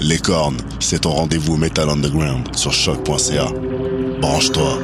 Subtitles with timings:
[0.00, 3.46] Les cornes, c'est ton rendez-vous Metal Underground sur choc.ca.
[4.20, 4.78] Branche-toi.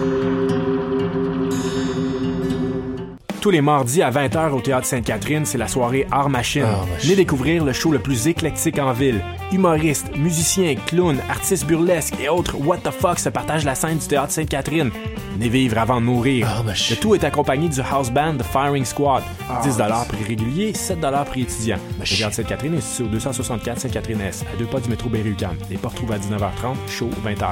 [3.41, 6.67] Tous les mardis à 20h au Théâtre Sainte-Catherine, c'est la soirée Art Machine.
[7.01, 9.21] Venez découvrir le show le plus éclectique en ville.
[9.53, 14.07] Humoristes, musiciens, clowns, artistes burlesques et autres what the fuck se partagent la scène du
[14.09, 14.91] Théâtre Sainte-Catherine.
[15.35, 16.63] Venez vivre avant de mourir.
[16.65, 19.25] Le tout est accompagné du house band The Firing Squad.
[19.65, 21.79] 10 prix régulier, 7 prix étudiant.
[21.99, 25.57] Le Théâtre Sainte-Catherine est situé au 264 Sainte-Catherine-S, à deux pas du métro Berry-UQAM.
[25.71, 27.47] Les portes trouvent à 19h30, show 20h.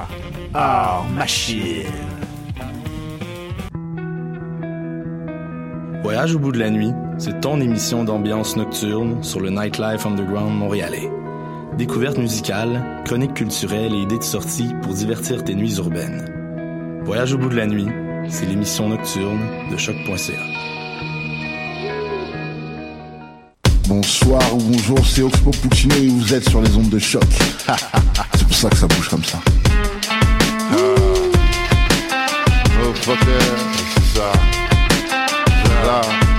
[0.54, 1.88] Art Machine.
[6.04, 10.56] Voyage au bout de la nuit, c'est ton émission d'ambiance nocturne sur le Nightlife Underground
[10.56, 11.10] montréalais.
[11.78, 16.41] Découvertes musicales, chroniques culturelles et idées de sortie pour divertir tes nuits urbaines.
[17.04, 17.88] Voyage au bout de la nuit,
[18.28, 20.32] c'est l'émission nocturne de choc.ca.
[23.88, 27.24] Bonsoir ou bonjour, c'est Oxpo Puccino et vous êtes sur les ondes de choc.
[28.34, 29.40] c'est pour ça que ça bouge comme ça.
[32.84, 33.38] Oh, fucker,
[34.14, 36.31] c'est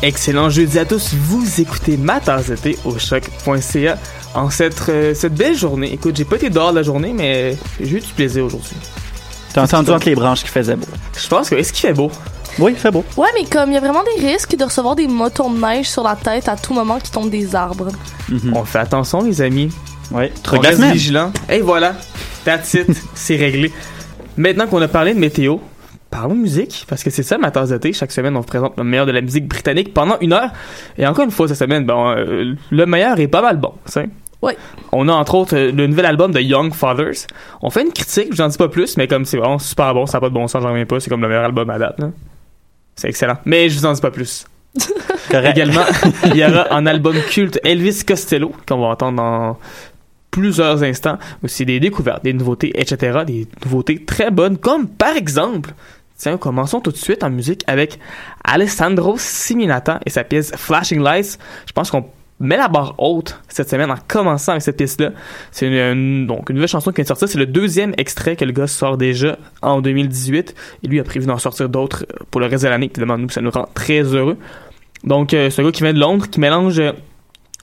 [0.00, 3.98] Excellent jeudi à tous, vous écoutez ma tasse de thé au choc.ca
[4.34, 5.92] en cette, euh, cette belle journée.
[5.92, 8.76] Écoute, j'ai pas été dehors de la journée, mais j'ai eu du plaisir aujourd'hui.
[9.52, 10.86] T'as entendu entre les branches qu'il faisait beau?
[11.20, 12.12] Je pense que, est-ce qu'il fait beau?
[12.60, 13.04] Oui, il fait beau.
[13.16, 15.88] Ouais, mais comme il y a vraiment des risques de recevoir des motons de neige
[15.88, 17.88] sur la tête à tout moment qui tombent des arbres.
[18.52, 19.70] On fait attention, les amis.
[20.12, 20.92] On truc de la reste semaine.
[20.92, 21.32] vigilant.
[21.50, 21.94] Et voilà,
[22.44, 23.72] that's it, c'est réglé.
[24.36, 25.56] Maintenant qu'on a parlé de météo,
[26.10, 27.92] parlons de musique, parce que c'est ça ma tasse de thé.
[27.92, 30.50] Chaque semaine, on vous présente le meilleur de la musique britannique pendant une heure.
[30.96, 33.92] Et encore une fois, cette semaine, bon, euh, le meilleur est pas mal bon, tu
[33.92, 34.08] sais.
[34.40, 34.52] Oui.
[34.92, 37.26] On a entre autres euh, le nouvel album de Young Fathers.
[37.60, 40.18] On fait une critique, j'en dis pas plus, mais comme c'est vraiment super bon, ça
[40.18, 41.98] n'a pas de bon sens, j'en reviens pas, c'est comme le meilleur album à date.
[41.98, 42.10] là.
[42.94, 43.38] C'est excellent.
[43.44, 44.46] Mais je vous en dis pas plus.
[45.30, 45.56] Correct.
[45.56, 45.84] Également,
[46.26, 49.58] il y aura un album culte Elvis Costello qu'on va entendre dans
[50.30, 51.18] plusieurs instants.
[51.42, 53.20] Aussi des découvertes, des nouveautés, etc.
[53.26, 55.70] Des nouveautés très bonnes, comme par exemple,
[56.18, 57.98] tiens, commençons tout de suite en musique avec
[58.44, 61.38] Alessandro Siminata et sa pièce Flashing Lights.
[61.66, 62.04] Je pense qu'on
[62.40, 65.12] met la barre haute cette semaine en commençant avec cette pièce-là.
[65.50, 67.28] C'est une, donc une nouvelle chanson qui vient de sortir.
[67.28, 70.54] C'est le deuxième extrait que le gars sort déjà en 2018.
[70.82, 72.86] Et lui a prévu d'en sortir d'autres pour le reste de l'année.
[72.86, 74.36] Évidemment, nous, ça nous rend très heureux.
[75.04, 76.92] Donc, euh, c'est un gars qui vient de Londres, qui mélange euh,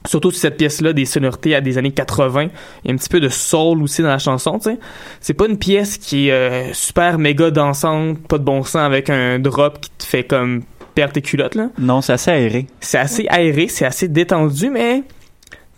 [0.05, 2.43] surtout sur cette pièce-là des sonorités à des années 80.
[2.43, 2.49] Il
[2.85, 4.79] y a un petit peu de soul aussi dans la chanson, tu sais.
[5.19, 9.09] C'est pas une pièce qui est euh, super méga dansante, pas de bon sens avec
[9.09, 11.69] un drop qui te fait comme perdre tes culottes, là.
[11.77, 12.67] Non, c'est assez aéré.
[12.79, 15.03] C'est assez aéré, c'est assez détendu, mais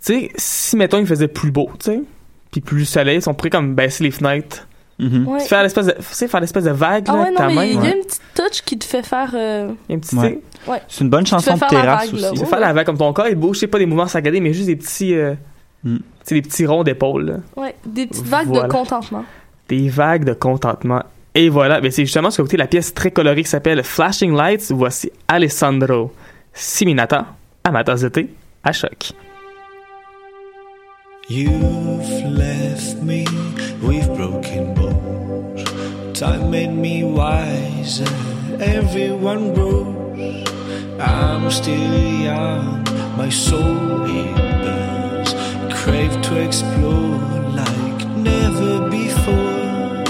[0.06, 2.02] tu sais, si mettons il faisait plus beau, tu sais,
[2.52, 4.68] puis plus soleil, on pourrait comme baisser les fenêtres,
[5.00, 5.28] Mhm.
[5.28, 5.40] Ouais.
[5.42, 7.48] faire l'espèce de, tu sais, faire l'espèce de vague Ah là, ouais, avec non, ta
[7.50, 7.64] mais main.
[7.66, 7.98] il y a ouais.
[7.98, 9.32] une petite touch qui te fait faire.
[9.36, 10.18] euh, un petit,
[10.88, 12.46] C'est une bonne chanson de terrasse vague, aussi.
[12.46, 14.54] faire la vague comme ton corps est beau, je sais pas des mouvements saccadés, mais
[14.54, 15.36] juste des petits, euh,
[15.84, 15.98] Mm.
[16.30, 17.42] des petits ronds d'épaule.
[17.56, 18.68] Ouais, des petites vagues Voilà.
[18.68, 19.24] de contentement.
[19.70, 21.04] des vagues de contentement.
[21.36, 24.36] Et voilà, c'est justement ce que vous écoutez la pièce très colorée qui s'appelle Flashing
[24.36, 24.72] Lights.
[24.72, 26.12] Voici Alessandro
[26.54, 27.28] Siminata
[27.64, 28.30] à ma tasse de thé
[28.64, 29.12] à choc.
[31.30, 33.26] You've left me
[33.82, 35.62] with broken bones.
[36.18, 38.08] Time made me wiser.
[38.62, 40.48] Everyone grows.
[40.98, 42.82] I'm still young.
[43.18, 45.34] My soul it burns.
[45.84, 47.20] Crave to explore
[47.52, 50.06] like never before.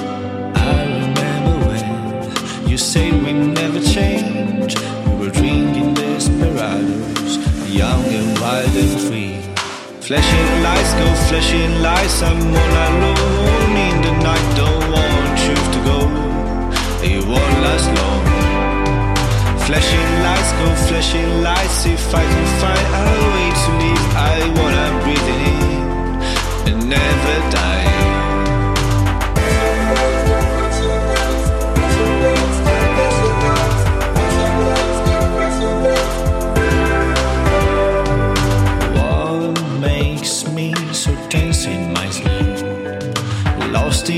[0.53, 4.75] I remember when you said we never change.
[5.07, 7.37] We were drinking desperados,
[7.67, 9.46] young and wild and free.
[10.07, 12.21] Flashing lights, go flashing lights.
[12.23, 14.47] I'm all alone in the night.
[14.55, 15.99] Don't want you to go.
[17.03, 18.23] It won't last long.
[19.65, 21.85] Flashing lights, go flashing lights.
[21.85, 27.51] If I can find a way to live, I wanna breathe it in and never
[27.51, 27.76] die.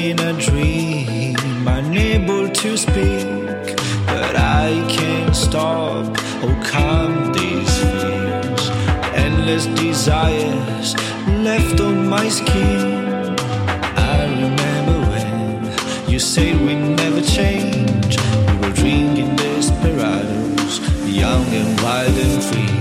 [0.09, 1.35] In a dream,
[1.67, 3.27] unable to speak,
[4.07, 6.05] but I can't stop
[6.41, 8.63] Oh, calm these fears.
[9.13, 10.95] Endless desires
[11.47, 13.35] left on my skin.
[14.13, 18.17] I remember when you said we never change.
[18.47, 22.75] We were drinking desperados, young and wild and free.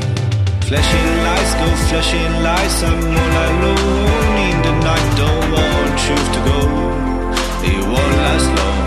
[0.69, 2.83] Flashing lights go flashing lights.
[2.85, 5.09] I'm all alone in the night.
[5.21, 6.88] Don't want truth to go.
[8.29, 8.85] Last long.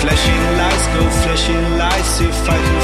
[0.00, 2.20] Flashing lights go flashing lights.
[2.20, 2.81] If I can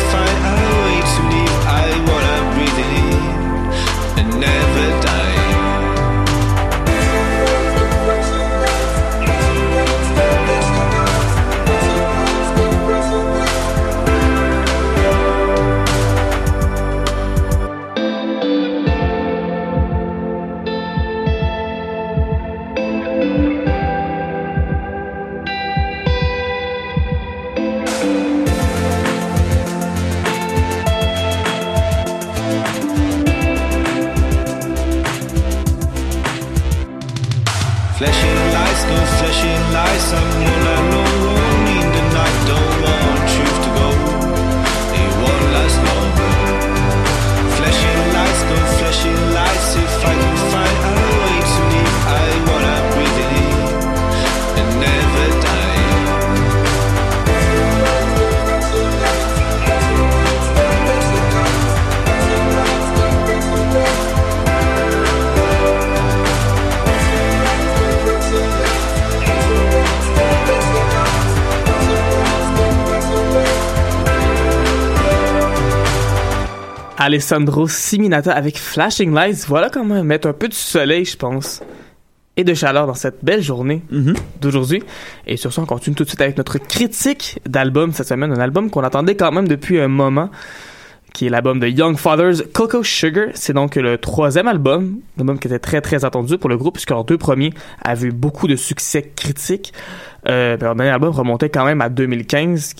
[77.08, 79.46] Alessandro Siminata avec Flashing Lights.
[79.48, 81.62] Voilà comment mettre un peu de soleil, je pense,
[82.36, 83.80] et de chaleur dans cette belle journée
[84.42, 84.82] d'aujourd'hui.
[85.26, 88.30] Et sur ce, on continue tout de suite avec notre critique d'album cette semaine.
[88.30, 90.28] Un album qu'on attendait quand même depuis un moment,
[91.14, 93.28] qui est l'album de Young Fathers, Coco Sugar.
[93.32, 96.74] C'est donc le troisième album, un album qui était très très attendu pour le groupe,
[96.74, 99.72] puisque leurs deux premiers avaient eu beaucoup de succès critiques.
[100.28, 102.74] Euh, leur dernier album remontait quand même à 2015.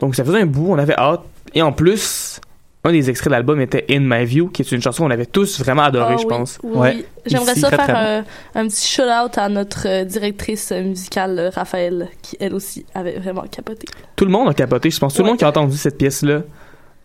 [0.00, 1.22] Donc ça faisait un bout, on avait hâte.
[1.54, 2.42] Et en plus,
[2.82, 5.26] un des extraits de l'album était In My View, qui est une chanson qu'on avait
[5.26, 6.58] tous vraiment adorée, Ah je oui, pense.
[6.62, 8.24] Oui, J'aimerais ça très, faire très un,
[8.54, 13.42] un petit shout-out à notre euh, directrice musicale, euh, Raphaël, qui elle aussi avait vraiment
[13.42, 13.86] capoté.
[14.16, 15.12] Tout le monde a capoté, je pense.
[15.14, 16.42] Tout le monde qui a entendu cette pièce-là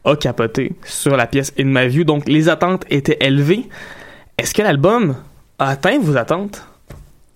[0.05, 2.03] a capoté sur la pièce In My View.
[2.05, 3.67] Donc, les attentes étaient élevées.
[4.37, 5.15] Est-ce que l'album
[5.59, 6.63] a atteint vos attentes?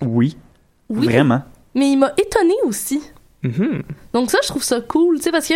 [0.01, 0.37] Oui.
[0.89, 1.05] Oui.
[1.05, 1.41] Vraiment.
[1.75, 3.01] Mais il m'a étonné aussi.
[3.43, 3.83] Mhm.
[4.13, 5.53] Donc ça, je trouve ça cool, tu sais, parce que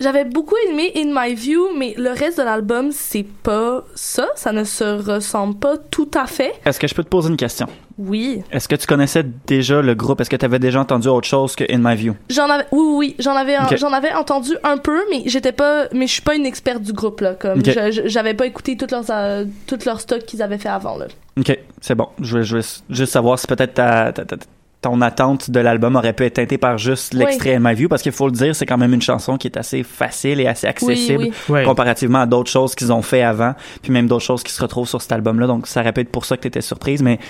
[0.00, 4.28] j'avais beaucoup aimé In My View, mais le reste de l'album, c'est pas ça.
[4.34, 6.54] Ça ne se ressemble pas tout à fait.
[6.64, 7.66] Est-ce que je peux te poser une question?
[7.98, 8.42] Oui.
[8.50, 10.20] Est-ce que tu connaissais déjà le groupe?
[10.20, 12.14] Est-ce que tu avais déjà entendu autre chose que In My View?
[12.30, 15.86] J'en avais, oui, oui, oui, j'en avais, j'en avais entendu un peu, mais j'étais pas,
[15.92, 17.34] mais je suis pas une experte du groupe là.
[17.34, 17.62] Comme
[18.06, 21.06] j'avais pas écouté toutes leurs, euh, toutes leurs stocks qu'ils avaient fait avant là.
[21.38, 22.08] OK, c'est bon.
[22.20, 24.36] Je veux juste savoir si peut-être ta, ta- ta-
[24.82, 28.02] ton attente de l'album aurait pu être teintée par juste l'extrait In My View, parce
[28.02, 30.66] qu'il faut le dire, c'est quand même une chanson qui est assez facile et assez
[30.66, 31.64] accessible oui.
[31.64, 34.88] Comparativement à d'autres choses qu'ils ont fait avant, puis même d'autres choses qui se retrouvent
[34.88, 35.46] sur cet album-là.
[35.46, 37.20] Donc, ça aurait pu être pour ça que tu étais surprise, mais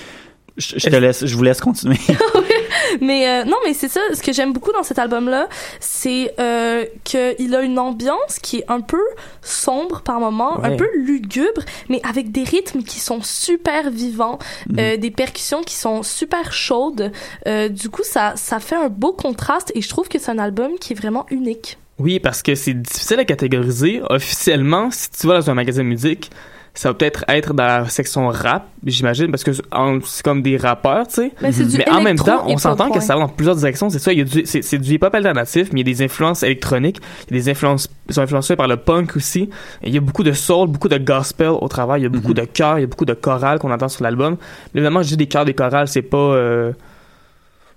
[0.57, 1.99] je, je te laisse, je vous laisse continuer.
[3.01, 4.01] Mais euh, non, mais c'est ça.
[4.13, 5.49] Ce que j'aime beaucoup dans cet album-là,
[5.81, 9.01] c'est euh, qu'il a une ambiance qui est un peu
[9.43, 10.69] sombre par moments, Ouais.
[10.73, 14.39] un peu lugubre, mais avec des rythmes qui sont super vivants,
[14.79, 17.13] euh, des percussions qui sont super chaudes.
[17.47, 20.39] Euh, du coup, ça, ça fait un beau contraste et je trouve que c'est un
[20.39, 21.79] album qui est vraiment unique.
[21.99, 24.01] Oui, parce que c'est difficile à catégoriser.
[24.09, 26.31] Officiellement, si tu vas dans un magasin de musique,
[26.75, 31.07] ça va peut-être être dans la section rap, j'imagine, parce que c'est comme des rappeurs,
[31.07, 31.33] tu sais.
[31.43, 33.91] Ben, Mais en même temps, on s'entend que ça va dans plusieurs directions.
[33.91, 35.95] C'est ça, il y a du, c'est, c'est du hip-hop alternatif, mais il y a
[35.95, 36.99] des influences électroniques.
[37.29, 39.51] Il y a des influences, ils sont influencés par le punk aussi.
[39.83, 42.01] Et il y a beaucoup de soul, beaucoup de gospel au travail.
[42.01, 44.03] Il y a beaucoup de chœurs, il y a beaucoup de chorales qu'on entend sur
[44.03, 44.39] l'album.
[44.73, 46.73] Mais évidemment, je dis des chœurs, des chorales, c'est pas euh,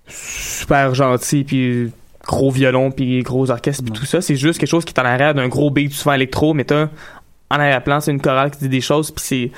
[0.07, 1.91] super gentil, puis
[2.25, 4.21] gros violon, puis gros orchestre, puis tout ça.
[4.21, 6.87] C'est juste quelque chose qui est en arrière d'un gros beat souvent électro, mais t'as
[7.49, 9.51] en arrière-plan, c'est une chorale qui dit des choses, puis c'est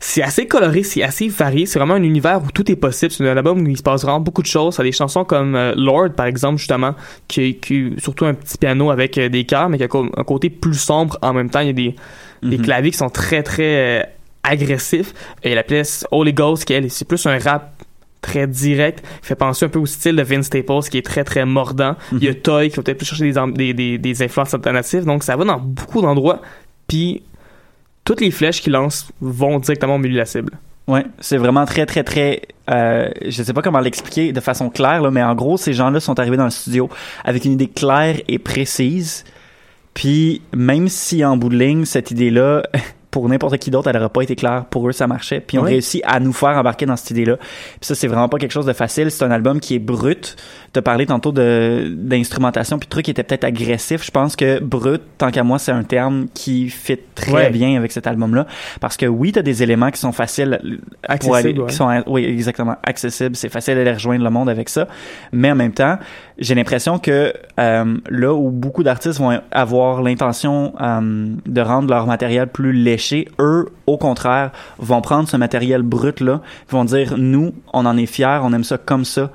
[0.00, 1.64] c'est assez coloré, c'est assez varié.
[1.64, 3.10] C'est vraiment un univers où tout est possible.
[3.10, 4.74] C'est un album où il se passe vraiment beaucoup de choses.
[4.74, 6.94] Ça a des chansons comme euh, Lord, par exemple, justement,
[7.26, 10.50] qui, qui surtout un petit piano avec euh, des chœurs, mais qui a un côté
[10.50, 11.60] plus sombre en même temps.
[11.60, 11.96] Il y a des,
[12.42, 12.64] des Mhm.
[12.64, 14.02] claviers qui sont très, très euh,
[14.42, 15.14] agressifs.
[15.42, 17.72] Et la pièce Holy Ghost, qui elle, c'est plus un rap
[18.20, 21.24] très direct, qui fait penser un peu au style de Vince Staples, qui est très,
[21.24, 21.96] très mordant.
[22.12, 25.04] Il y a Toy, qui va peut-être plus chercher des, des, des influences alternatives.
[25.04, 26.42] Donc, ça va dans beaucoup d'endroits.
[26.86, 27.22] Puis,
[28.04, 30.52] toutes les flèches qu'il lance vont directement au milieu de la cible.
[30.86, 32.42] Ouais, c'est vraiment très, très, très.
[32.70, 35.98] Euh, je sais pas comment l'expliquer de façon claire, là, mais en gros, ces gens-là
[35.98, 36.90] sont arrivés dans le studio
[37.24, 39.24] avec une idée claire et précise.
[39.94, 42.64] Puis, même si en bout de ligne, cette idée-là,
[43.14, 44.64] pour n'importe qui d'autre, elle n'aurait pas été claire.
[44.64, 45.38] Pour eux, ça marchait.
[45.38, 47.36] Puis, ils ont réussi à nous faire embarquer dans cette idée-là.
[47.36, 49.08] Puis ça, c'est vraiment pas quelque chose de facile.
[49.12, 50.34] C'est un album qui est brut.
[50.72, 54.04] Tu as parlé tantôt de d'instrumentation, puis de trucs qui étaient peut-être agressifs.
[54.04, 57.50] Je pense que brut, tant qu'à moi, c'est un terme qui fit très Ouais.
[57.50, 58.46] bien avec cet album-là.
[58.80, 60.58] Parce que oui, tu as des éléments qui sont faciles
[61.20, 61.66] pour aller- Accessible, ouais.
[61.68, 64.88] qui sont oui exactement accessibles c'est facile d'aller rejoindre le monde avec ça
[65.32, 65.98] mais en même temps
[66.38, 72.06] j'ai l'impression que euh, là où beaucoup d'artistes vont avoir l'intention euh, de rendre leur
[72.06, 73.03] matériel plus léché
[73.38, 78.06] eux au contraire vont prendre ce matériel brut là vont dire nous on en est
[78.06, 79.30] fiers on aime ça comme ça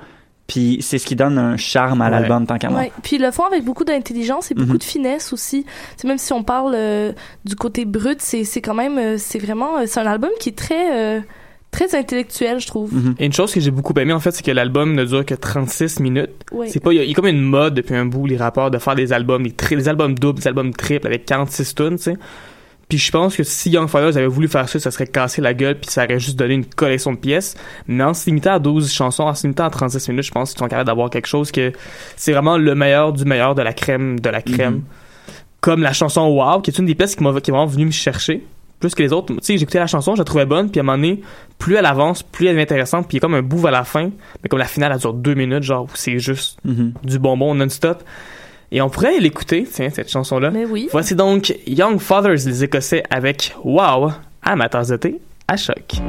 [0.46, 2.10] puis c'est ce qui donne un charme à Ouais.
[2.10, 2.92] l'album tant qu'à moi Ouais.
[3.04, 4.78] Puis ils le font avec beaucoup d'intelligence et beaucoup Mhm.
[4.78, 5.64] de finesse aussi.
[5.96, 7.12] C'est même si on parle euh,
[7.44, 10.48] du côté brut, c'est c'est quand même euh, c'est vraiment euh, c'est un album qui
[10.48, 11.20] est très euh,
[11.70, 12.92] très intellectuel, je trouve.
[12.92, 13.14] Mhm.
[13.20, 15.36] Et une chose que j'ai beaucoup aimé, en fait, c'est que l'album ne dure que
[15.36, 16.30] 36 minutes.
[16.66, 18.36] C'est pas, il y, a- il y a comme une mode depuis un bout, les
[18.36, 22.02] rappeurs, de faire des albums, des albums doubles, des albums triples avec 46 tunes, tu
[22.02, 22.16] sais.
[22.90, 25.54] Puis je pense que si Young Fathers avait voulu faire ça, ça serait cassé la
[25.54, 27.54] gueule, puis ça aurait juste donné une collection de pièces.
[27.86, 30.50] Mais en se limitant à 12 chansons, en se limitant à 36 minutes, je pense
[30.50, 31.72] qu'ils sont capables d'avoir quelque chose que
[32.16, 34.74] c'est vraiment le meilleur du meilleur de la crème de la crème.
[34.74, 34.82] Mhm.
[35.60, 37.86] Comme la chanson Wow, qui est une des pièces qui m'a qui est vraiment venue
[37.86, 38.44] me chercher.
[38.80, 39.32] Plus que les autres.
[39.34, 41.20] Tu sais, j'écoutais la chanson, je la trouvais bonne, puis à un moment donné,
[41.58, 43.70] plus elle avance, plus elle devient intéressante, puis il y a comme un bout à
[43.70, 44.10] la fin.
[44.42, 46.94] Mais comme la finale, elle dure deux minutes, genre, c'est juste Mhm.
[47.04, 48.02] du bonbon non-stop.
[48.72, 50.50] Et on pourrait l'écouter, tiens, cette chanson-là.
[50.50, 50.88] Mais oui.
[50.92, 54.12] Voici donc Young Fathers, les Écossais, avec Wow,
[54.42, 56.00] à ma tasse de thé, à choc.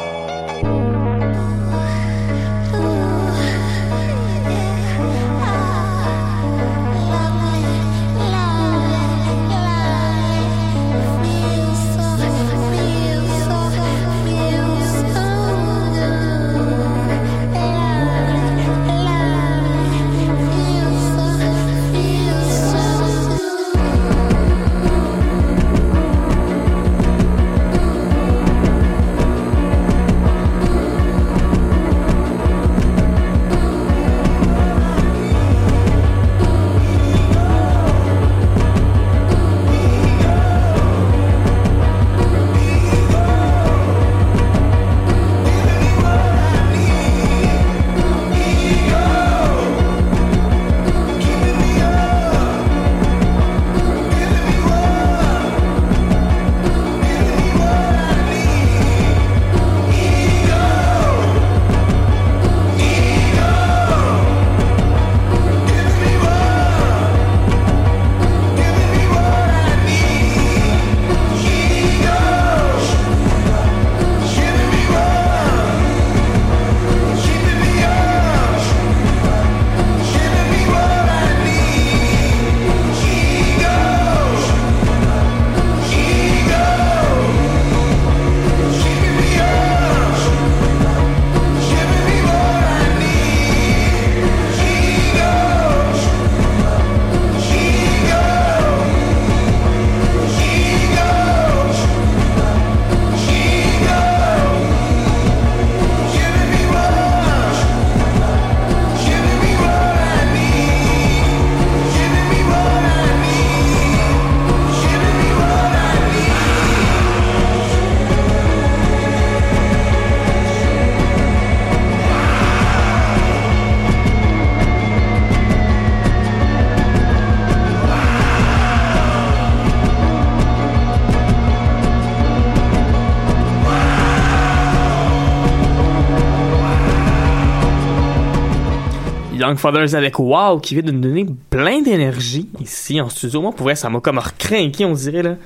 [139.48, 143.40] Young Fathers avec Wow qui vient de nous donner plein d'énergie ici en studio.
[143.40, 145.36] Moi, pour vrai, ça m'a comme recrinqué, on dirait, là.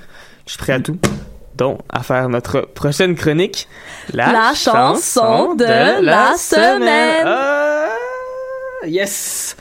[0.47, 0.99] Je suis prêt à tout.
[1.57, 3.69] Donc, à faire notre prochaine chronique.
[4.13, 5.65] La chanson de
[6.03, 7.25] la semaine.
[7.27, 7.89] Ah,
[8.87, 9.57] yes!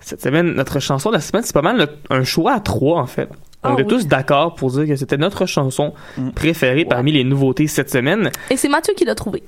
[0.00, 3.00] Cette semaine, notre chanson de la semaine, c'est pas mal le- un choix à trois,
[3.00, 3.28] en fait.
[3.64, 3.86] On Ah est oui.
[3.88, 5.92] tous d'accord pour dire que c'était notre chanson
[6.36, 8.30] préférée parmi les nouveautés cette semaine.
[8.50, 9.42] Et c'est Mathieu qui l'a trouvé.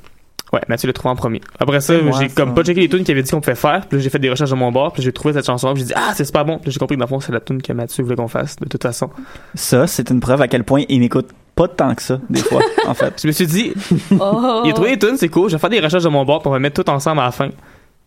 [0.52, 1.40] Ouais, Mathieu l'a trouvé en premier.
[1.61, 3.87] Après ça, j'ai comme pas checké les tunes qu'il avait dit qu'on pouvait faire.
[3.88, 4.92] Puis là, j'ai fait des recherches de mon bord.
[4.92, 5.73] Puis j'ai trouvé cette chanson.
[5.75, 6.59] Puis j'ai dit, ah, c'est super bon.
[6.59, 8.26] Puis là, j'ai compris que dans le fond, c'est la tune que Mathieu voulait qu'on
[8.28, 9.11] fasse, de toute façon.
[9.54, 12.62] Ça, c'est une preuve à quel point il n'écoute pas tant que ça, des fois,
[12.88, 13.14] en fait.
[13.23, 13.73] Je me suis dit,
[14.19, 14.62] Oh.
[14.64, 15.49] il a trouvé les tunes, c'est cool.
[15.50, 16.40] Je vais faire des recherches de mon bord.
[16.40, 17.49] Puis on va mettre tout ensemble à la fin.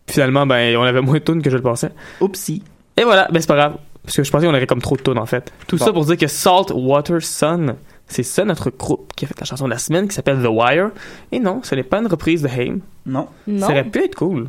[0.04, 1.90] Puis finalement, ben, on avait moins de tunes que je le pensais.
[2.20, 2.62] Oupsie.
[2.98, 3.76] Et voilà, ben, c'est pas grave.
[4.04, 5.50] Parce que je pensais qu'on aurait comme trop de tunes, en fait.
[5.66, 5.84] Tout Bon.
[5.86, 9.46] ça pour dire que Salt Water Sun, c'est ça notre groupe qui a fait la
[9.46, 10.90] chanson de la semaine qui s'appelle The Wire.
[11.32, 12.78] Et non, ce n'est pas une reprise de Haim.
[13.06, 13.26] Non.
[13.46, 13.66] Non.
[13.66, 14.48] Ça aurait pu être cool.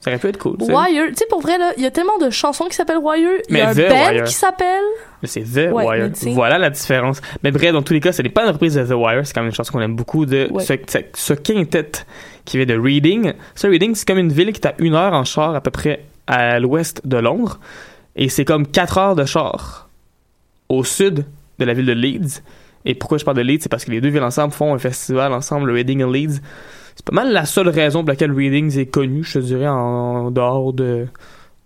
[0.00, 0.56] Ça aurait pu être cool.
[0.58, 0.72] tu sais.
[0.72, 3.40] Wire, tu sais, pour vrai, là, il y a tellement de chansons qui s'appellent Wire.
[3.48, 4.24] Il y a un band Wire.
[4.24, 4.84] qui s'appelle.
[5.22, 6.10] Mais c'est The Ouais, Wire.
[6.34, 7.20] Voilà la différence.
[7.42, 9.26] Mais bref, dans tous les cas, ce n'est pas une reprise de The Wire.
[9.26, 10.64] C'est quand même une chanson qu'on aime beaucoup de Ouais.
[10.64, 10.74] ce,
[11.14, 11.90] ce quintet
[12.44, 13.32] qui vient de Reading.
[13.56, 15.70] Ce Reading, c'est comme une ville qui est à une heure en char à peu
[15.72, 17.58] près à l'ouest de Londres.
[18.14, 19.88] Et c'est comme quatre heures de char
[20.68, 21.24] au sud
[21.58, 22.42] de la ville de Leeds.
[22.84, 24.78] Et pourquoi je parle de Leeds, c'est parce que les deux villes ensemble font un
[24.78, 26.40] festival ensemble, le Reading et Leeds.
[26.94, 30.30] C'est pas mal la seule raison pour laquelle Reading est connu, je te dirais, en
[30.30, 31.06] dehors de,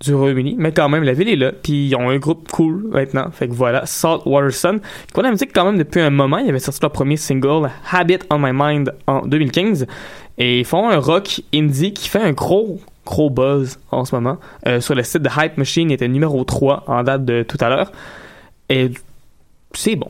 [0.03, 0.57] du Royaume-Uni.
[0.59, 1.53] Mais quand même, la ville est là.
[1.53, 3.31] Puis ils ont un groupe cool maintenant.
[3.31, 4.81] Fait que voilà, Salt Water Sun.
[4.83, 6.38] Ils font de la quand même depuis un moment.
[6.38, 9.87] Ils avaient sorti leur premier single, Habit on My Mind, en 2015.
[10.38, 14.38] Et ils font un rock indie qui fait un gros, gros buzz en ce moment.
[14.67, 17.59] Euh, sur le site de Hype Machine, il était numéro 3 en date de tout
[17.61, 17.93] à l'heure.
[18.69, 18.90] Et
[19.75, 20.09] c'est bon.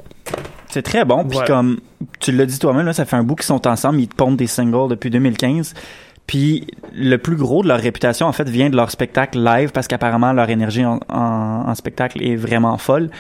[0.68, 1.24] C'est très bon.
[1.24, 1.80] Puis comme
[2.18, 4.00] tu l'as dit toi-même, là, ça fait un bout qu'ils sont ensemble.
[4.00, 5.74] Ils te pondent des singles depuis 2015.
[6.26, 9.86] Puis le plus gros de leur réputation, en fait, vient de leur spectacle live parce
[9.88, 13.10] qu'apparemment, leur énergie en, en- en spectacle est vraiment folle.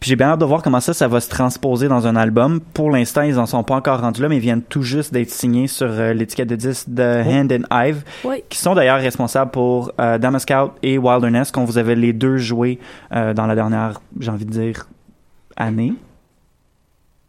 [0.00, 2.60] Puis j'ai bien hâte de voir comment ça, ça va se transposer dans un album.
[2.60, 5.30] Pour l'instant, ils en sont pas encore rendus là, mais ils viennent tout juste d'être
[5.30, 8.02] signés sur euh, l'étiquette de disque de Hand and Hive,
[8.50, 12.36] qui sont d'ailleurs responsables pour euh, Dama Scout et Wilderness, qu'on vous avez les deux
[12.36, 12.78] joués
[13.14, 14.86] euh, dans la dernière, j'ai envie de dire,
[15.56, 15.94] année.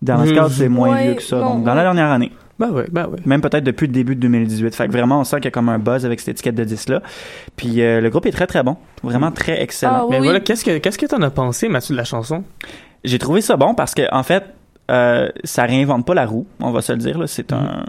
[0.02, 1.76] Dama Euh, Scout, c'est moins ouais, vieux que ça, donc dans ouais.
[1.78, 2.32] la dernière année.
[2.58, 3.20] Bah ouais, bah ouais.
[3.26, 4.76] Même peut-être depuis le début de 2018.
[4.76, 6.64] Fait que vraiment, on sent qu'il y a comme un buzz avec cette étiquette de
[6.64, 7.02] disque-là.
[7.58, 8.78] Puis euh, le groupe est très très bon.
[9.04, 9.94] Vraiment très excellent.
[9.94, 10.24] Ah, oui, Mais oui.
[10.26, 12.44] voilà, qu'est-ce que qu'est-ce que t'en as pensé, Mathieu, de la chanson?
[13.04, 14.44] J'ai trouvé ça bon parce que en fait,
[14.90, 17.18] euh, ça réinvente pas la roue, on va se le dire.
[17.18, 17.28] là.
[17.28, 17.84] C'est un, un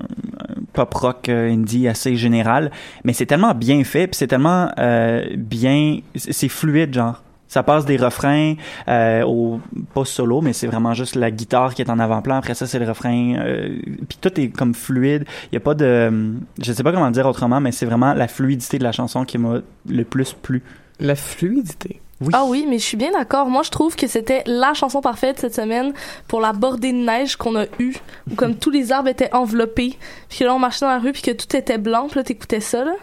[0.73, 2.71] pop rock euh, indie assez général,
[3.05, 7.23] mais c'est tellement bien fait, puis c'est tellement euh, bien, c'est c'est fluide genre.
[7.49, 8.55] Ça passe des refrains
[8.89, 9.61] euh, au
[9.95, 12.37] pas solo, mais c'est vraiment juste la guitare qui est en avant-plan.
[12.37, 13.37] Après ça, c'est le refrain.
[13.39, 13.79] euh,
[14.09, 15.25] puis tout est comme fluide.
[15.53, 18.15] Il y a pas de, je sais pas comment le dire autrement, mais c'est vraiment
[18.15, 20.63] la fluidité de la chanson qui m'a le plus plu.
[20.99, 22.01] La fluidité.
[22.21, 22.31] Oui.
[22.33, 23.49] Ah oui, mais je suis bien d'accord.
[23.49, 25.93] Moi, je trouve que c'était la chanson parfaite cette semaine
[26.29, 27.95] pour la bordée de neige qu'on a eue,
[28.31, 31.13] où comme tous les arbres étaient enveloppés, puis que là, on marchait dans la rue,
[31.13, 32.95] puis que tout était blanc, puis là, t'écoutais ça, là.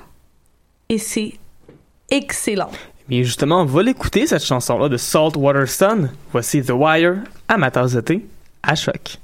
[0.89, 1.33] Et c'est
[2.09, 2.71] excellent.
[3.09, 6.09] Mais justement, on va l'écouter, cette chanson-là de Salt Water Sun.
[6.31, 8.25] Voici The Wire, à ma de thé,
[8.61, 9.19] à choc.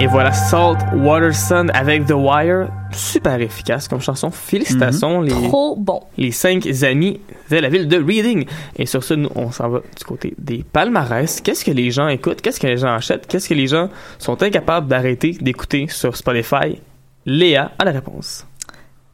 [0.00, 2.68] Et voilà Salt Water Sun avec The Wire.
[2.92, 4.30] Super efficace comme chanson.
[4.30, 6.00] Félicitations les, Trop bon.
[6.16, 8.46] les cinq amis de la ville de Reading.
[8.76, 11.40] Et sur ce, nous, on s'en va du côté des palmarès.
[11.40, 12.40] Qu'est-ce que les gens écoutent?
[12.40, 13.26] Qu'est-ce que les gens achètent?
[13.26, 16.80] Qu'est-ce que les gens sont incapables d'arrêter d'écouter sur Spotify?
[17.26, 18.46] Léa a la réponse.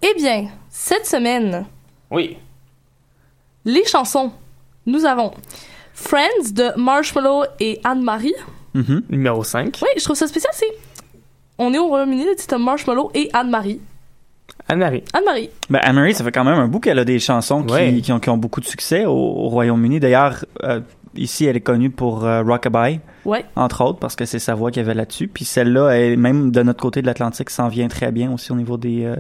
[0.03, 1.65] Eh bien, cette semaine,
[2.11, 2.37] Oui.
[3.65, 4.33] les chansons,
[4.85, 5.33] nous avons
[5.95, 8.35] Friends de Marshmallow et Anne-Marie.
[9.11, 9.79] Numéro 5.
[9.83, 10.67] Oui, je trouve ça spécial, c'est...
[11.59, 13.81] On est au Royaume-Uni, c'est Marshmallow et Anne-Marie.
[14.69, 15.05] Anne-Marie.
[15.13, 15.51] Anne-Marie.
[15.71, 18.01] Ben, Anne-Marie, ça fait quand même un bout qu'elle a des chansons qui, Ouais.
[18.03, 20.01] qui ont, qui ont beaucoup de succès au, au Royaume-Uni.
[20.01, 20.81] D'ailleurs, euh,
[21.15, 23.45] ici, elle est connue pour euh, Rockabye, Ouais.
[23.55, 25.29] entre autres, parce que c'est sa voix qu'il y avait là-dessus.
[25.29, 28.57] Puis celle-là, elle, même de notre côté de l'Atlantique, s'en vient très bien aussi au
[28.57, 29.15] niveau des, euh,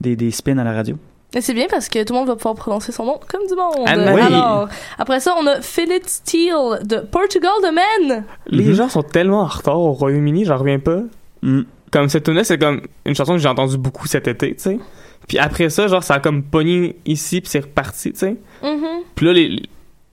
[0.00, 0.98] des, des spins à la radio.
[1.34, 3.54] Et c'est bien parce que tout le monde va pouvoir prononcer son nom comme du
[3.54, 3.86] monde.
[3.86, 4.34] Anne-Marie.
[4.34, 8.24] Alors, après ça, on a Philip Steele de Portugal de Men.
[8.46, 11.00] Les gens sont tellement en retard au Royaume-Uni, j'en reviens pas.
[11.42, 11.62] Mm.
[11.90, 14.78] Comme cette tune c'est comme une chanson que j'ai entendue beaucoup cet été, tu sais.
[15.26, 18.36] Puis après ça, genre, ça a comme pogné ici, puis c'est reparti, tu sais.
[18.62, 19.02] Mhm.
[19.14, 19.62] Puis là, les,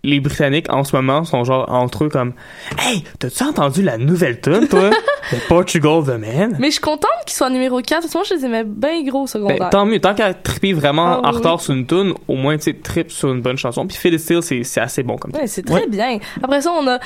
[0.05, 2.33] les Britanniques, en ce moment, sont genre entre eux comme
[2.79, 4.89] Hey, t'as-tu entendu la nouvelle tune, toi?
[5.31, 6.55] de Portugal the Man?
[6.59, 9.03] Mais je suis contente qu'il soit numéro 4 parce que moi, je les aimais bien
[9.03, 9.57] gros au secondaire.
[9.59, 11.37] Ben, tant mieux, tant qu'à tripper vraiment Ah en oui.
[11.37, 13.85] retard sur une tune, au moins, tu sais, trip sur une bonne chanson.
[13.87, 15.39] Puis Phil Steele, c'est c'est assez bon comme ça.
[15.39, 16.19] Ouais, c'est très bien.
[16.41, 16.99] Après ça, on a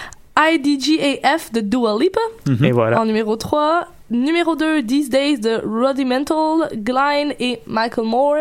[0.51, 2.19] IDGAF de Dua Lipa
[2.65, 3.01] Et voilà.
[3.01, 3.85] en numéro 3.
[4.12, 8.38] Numéro 2, These Days de Rudimental, Glyne et Michael Moore.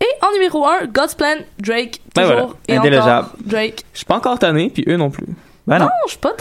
[0.00, 2.00] Et en numéro 1, God's Plan, Drake.
[2.14, 2.50] Ben Toujours voilà.
[2.68, 3.84] et encore Drake.
[3.92, 5.26] Je suis pas encore tanné, puis eux non plus.
[5.66, 5.84] Ben non.
[5.86, 6.32] Non, je suis pas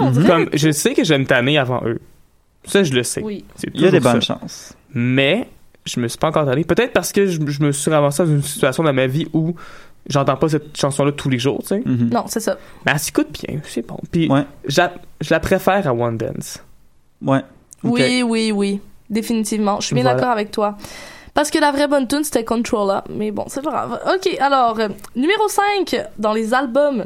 [0.00, 0.26] on dirait.
[0.26, 1.98] Comme, je sais que j'aime tanner avant eux.
[2.64, 3.22] Ça, je le sais.
[3.22, 3.44] Oui.
[3.74, 4.38] Il y a des bonnes ça.
[4.38, 4.74] chances.
[4.94, 5.48] Mais
[5.84, 6.64] je me suis pas encore tanné.
[6.64, 9.54] Peut-être parce que je, je me suis ramassé dans une situation dans ma vie où
[10.08, 11.82] j'entends pas cette chanson-là tous les jours, tu sais.
[11.84, 12.10] Mhm.
[12.12, 12.58] Non, c'est ça.
[12.86, 13.98] Mais elle s'écoute bien, c'est bon.
[14.10, 14.44] Puis Ouais.
[14.66, 16.62] j'a- je la préfère à One Dance.
[17.22, 17.40] Ouais.
[17.84, 18.80] Oui, oui, oui.
[19.08, 19.80] Définitivement.
[19.80, 20.18] Je suis bien Voilà.
[20.18, 20.76] d'accord avec toi.
[21.34, 23.00] Parce que la vraie bonne tune, c'était Controller.
[23.08, 24.00] Mais bon, c'est pas grave.
[24.14, 27.04] OK, alors, euh, numéro 5 dans les albums.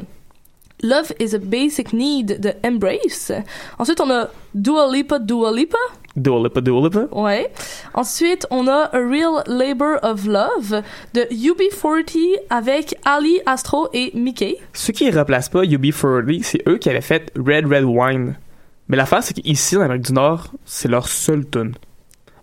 [0.83, 3.31] Love is a Basic Need de Embrace.
[3.79, 5.77] Ensuite, on a Dua Lipa, Dua Lipa.
[6.15, 7.07] Dua Lipa, Dua Lipa.
[7.11, 7.51] Ouais.
[7.93, 10.81] Ensuite, on a A Real Labor of Love
[11.13, 12.17] de UB40
[12.49, 14.57] avec Ali, Astro et Mickey.
[14.73, 18.35] Ceux qui replacent pas UB40, c'est eux qui avaient fait Red Red Wine.
[18.87, 21.73] Mais l'affaire, c'est qu'ici, en Amérique du Nord, c'est leur seul tune.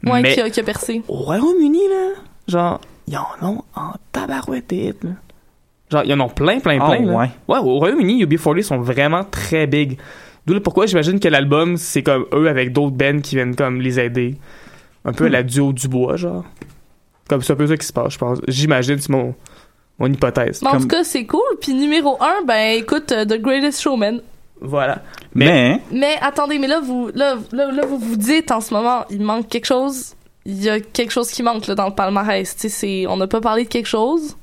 [0.05, 1.03] Ouais, Mais qui, a, qui a percé.
[1.09, 2.09] au Royaume-Uni, là,
[2.49, 5.11] genre, ils en ont en tabarouette des hits, là.
[5.93, 7.07] Genre, ils en ont plein, plein, Ah, plein.
[7.07, 7.13] là.
[7.17, 7.31] ouais.
[7.49, 9.99] Ouais, au Royaume-Uni, UB40 sont vraiment très big.
[10.47, 13.81] D'où le pourquoi j'imagine que l'album, c'est comme eux avec d'autres bands qui viennent comme
[13.81, 14.37] les aider.
[15.05, 16.45] Un peu à la duo du bois, genre.
[17.29, 18.39] Comme c'est un peu ça qui se passe, je pense.
[18.49, 19.35] J'imagine, c'est mon,
[20.01, 20.61] mon hypothèse.
[20.63, 21.41] Mais en Comme- tout cas, c'est cool.
[21.61, 24.21] Puis numéro 1, ben écoute, euh, The Greatest Showman.
[24.65, 25.03] Voilà.
[25.35, 29.05] Mais, Mais attendez, mais là vous, là, là, là, vous vous dites en ce moment,
[29.11, 30.15] il manque quelque chose.
[30.45, 32.55] Il y a quelque chose qui manque là, dans le palmarès.
[32.55, 34.37] Tu sais, c'est, on n'a pas parlé de quelque chose.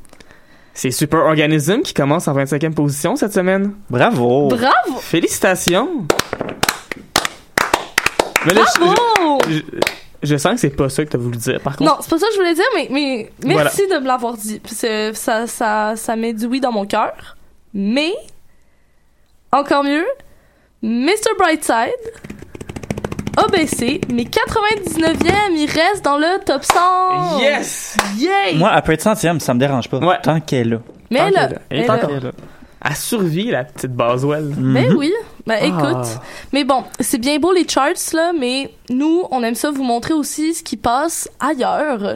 [0.73, 3.73] C'est Super Organism qui commence en 25e position cette semaine.
[3.89, 4.47] bravo.
[4.47, 4.97] Bravo!
[4.99, 6.05] Félicitations!
[8.45, 9.39] Mais là, Bravo!
[9.47, 9.61] je, je-
[10.21, 11.89] je sens que c'est pas ça que t'as voulu dire, par contre.
[11.91, 14.61] Non, c'est pas ça que je voulais dire, mais, mais merci de me l'avoir dit.
[14.65, 17.37] Ça, ça, ça met du oui dans mon cœur.
[17.73, 18.13] Mais,
[19.51, 20.05] encore mieux,
[20.81, 21.31] Mr.
[21.37, 21.93] Brightside
[23.37, 27.39] a baissé, mais 99e, il reste dans le top 100.
[27.39, 27.95] Yes!
[28.17, 28.55] Yay!
[28.57, 29.97] Moi, après être centième, ça me dérange pas.
[29.99, 30.17] Ouais.
[30.21, 30.77] Tant qu'elle est là.
[31.09, 31.55] mais Tant là, est.
[31.69, 32.31] Elle est mais là- encore là.
[32.85, 34.53] Elle survit, la petite Baswell.
[34.57, 34.95] Ben Mhm.
[34.97, 35.11] oui.
[35.45, 35.65] Ben Ah.
[35.65, 36.19] écoute.
[36.53, 40.13] Mais bon, c'est bien beau les charts là, mais nous, on aime ça vous montrer
[40.13, 42.15] aussi ce qui passe ailleurs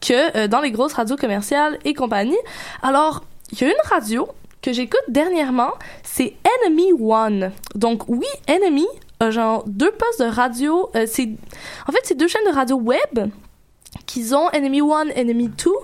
[0.00, 2.36] que euh, dans les grosses radios commerciales et compagnie.
[2.82, 4.26] Alors, il y a une radio
[4.62, 5.72] que j'écoute dernièrement,
[6.02, 7.52] c'est Enemy One.
[7.74, 8.86] Donc oui, Enemy
[9.20, 10.90] a genre deux postes de radio.
[10.96, 11.28] euh, c'est
[11.86, 13.30] en fait c'est deux chaînes de radio web
[14.06, 15.74] qu'ils ont Enemy One, Enemy Two.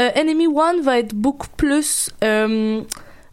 [0.00, 2.82] Euh, Enemy One va être beaucoup plus euh,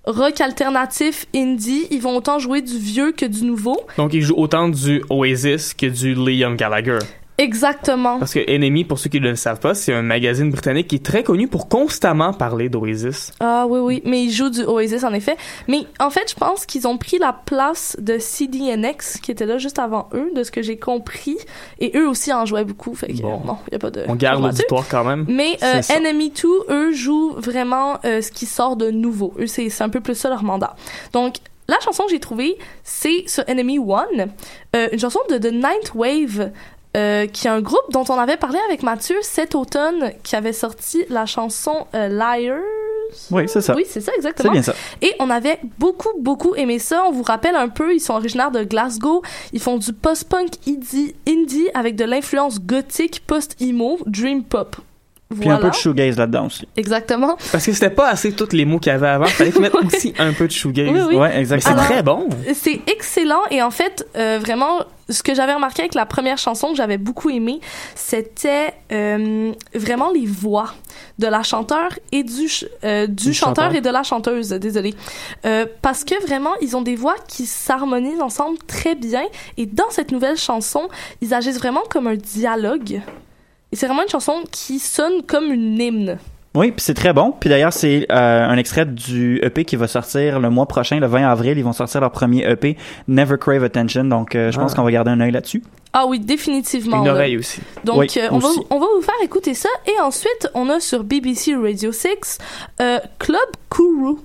[0.05, 1.87] rock alternatif, indie.
[1.89, 3.79] Ils vont autant jouer du vieux que du nouveau.
[3.97, 6.99] Donc, il joue autant du Oasis que du Liam Gallagher.
[7.41, 8.19] Exactement.
[8.19, 10.97] Parce que Enemy, pour ceux qui ne le savent pas, c'est un magazine britannique qui
[10.97, 13.33] est très connu pour constamment parler d'Oasis.
[13.39, 15.35] Ah oui, oui, mais ils jouent du Oasis en effet.
[15.67, 19.57] Mais en fait, je pense qu'ils ont pris la place de CDNX qui était là
[19.57, 21.37] juste avant eux, de ce que j'ai compris.
[21.79, 22.93] Et eux aussi en jouaient beaucoup.
[22.93, 23.57] Fait que Bon.
[23.71, 24.05] n'y a pas de.
[24.07, 25.25] On garde l'auditoire quand même.
[25.27, 25.81] Mais euh.
[25.95, 29.33] Enemy 2, eux jouent vraiment euh, ce qui sort de nouveau.
[29.39, 30.75] Eux, c'est c'est un peu plus ça leur mandat.
[31.13, 31.35] Donc,
[31.67, 34.31] la chanson que j'ai trouvée, c'est sur Enemy One,
[34.75, 36.51] euh, une chanson de The Ninth Wave,
[36.97, 40.53] euh, qui est un groupe dont on avait parlé avec Mathieu cet automne, qui avait
[40.53, 42.59] sorti la chanson euh, Liars.
[43.29, 43.75] Oui, c'est ça.
[43.75, 44.49] Oui, c'est ça, exactement.
[44.49, 44.73] C'est bien ça.
[45.01, 47.03] Et on avait beaucoup, beaucoup aimé ça.
[47.07, 49.21] On vous rappelle un peu, ils sont originaires de Glasgow.
[49.53, 54.75] Ils font du post-punk indie, indie avec de l'influence gothique, post-emo, dream pop.
[55.39, 56.67] Puis un peu de shoegaze là-dedans aussi.
[56.77, 57.37] Exactement.
[57.51, 59.25] Parce que c'était pas assez tous les mots qu'il y avait avant.
[59.25, 60.89] Fallait qu'ils mettent aussi un peu de shoegaze.
[60.91, 61.15] Oui, oui.
[61.15, 61.77] Ouais, exactement.
[61.79, 62.27] C'est très bon.
[62.53, 66.69] C'est excellent et en fait, euh, vraiment, ce que j'avais remarqué avec la première chanson
[66.69, 67.59] que j'avais beaucoup aimé,
[67.95, 70.73] c'était euh, vraiment les voix
[71.19, 73.77] de la chanteur et du, ch- euh, du, Du chanteur, chanteur.
[73.77, 74.93] et de la chanteuse, désolé.
[75.45, 79.23] Euh, parce que vraiment, ils ont des voix qui s'harmonisent ensemble très bien
[79.57, 80.87] et dans cette nouvelle chanson,
[81.21, 83.01] ils agissent vraiment comme un dialogue.
[83.71, 86.17] Et c'est vraiment une chanson qui sonne comme une hymne.
[86.53, 87.31] Oui, puis c'est très bon.
[87.39, 91.07] Puis d'ailleurs, c'est euh, un extrait du EP qui va sortir le mois prochain, le
[91.07, 91.57] 20 avril.
[91.57, 92.75] Ils vont sortir leur premier EP,
[93.07, 94.03] Never Crave Attention.
[94.03, 94.75] Donc, euh, je pense Ah.
[94.75, 95.63] qu'on va garder un œil là-dessus.
[95.93, 96.97] Ah oui, définitivement.
[96.99, 97.13] Une là.
[97.13, 97.61] oreille aussi.
[97.85, 98.59] Donc, Oui, euh, on, va, aussi.
[98.69, 99.69] on va vous faire écouter ça.
[99.87, 102.37] Et ensuite, on a sur BBC Radio 6
[102.81, 104.17] euh, Club Kuru.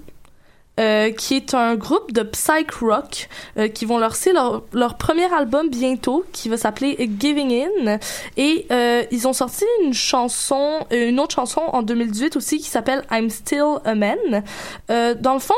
[0.79, 5.25] Euh, qui est un groupe de psych rock euh, qui vont lancer leur, leur premier
[5.33, 7.99] album bientôt qui va s'appeler Giving In.
[8.37, 13.05] Et euh, ils ont sorti une chanson une autre chanson en 2018 aussi qui s'appelle
[13.11, 14.45] I'm Still a Man.
[14.89, 15.55] Dans le fond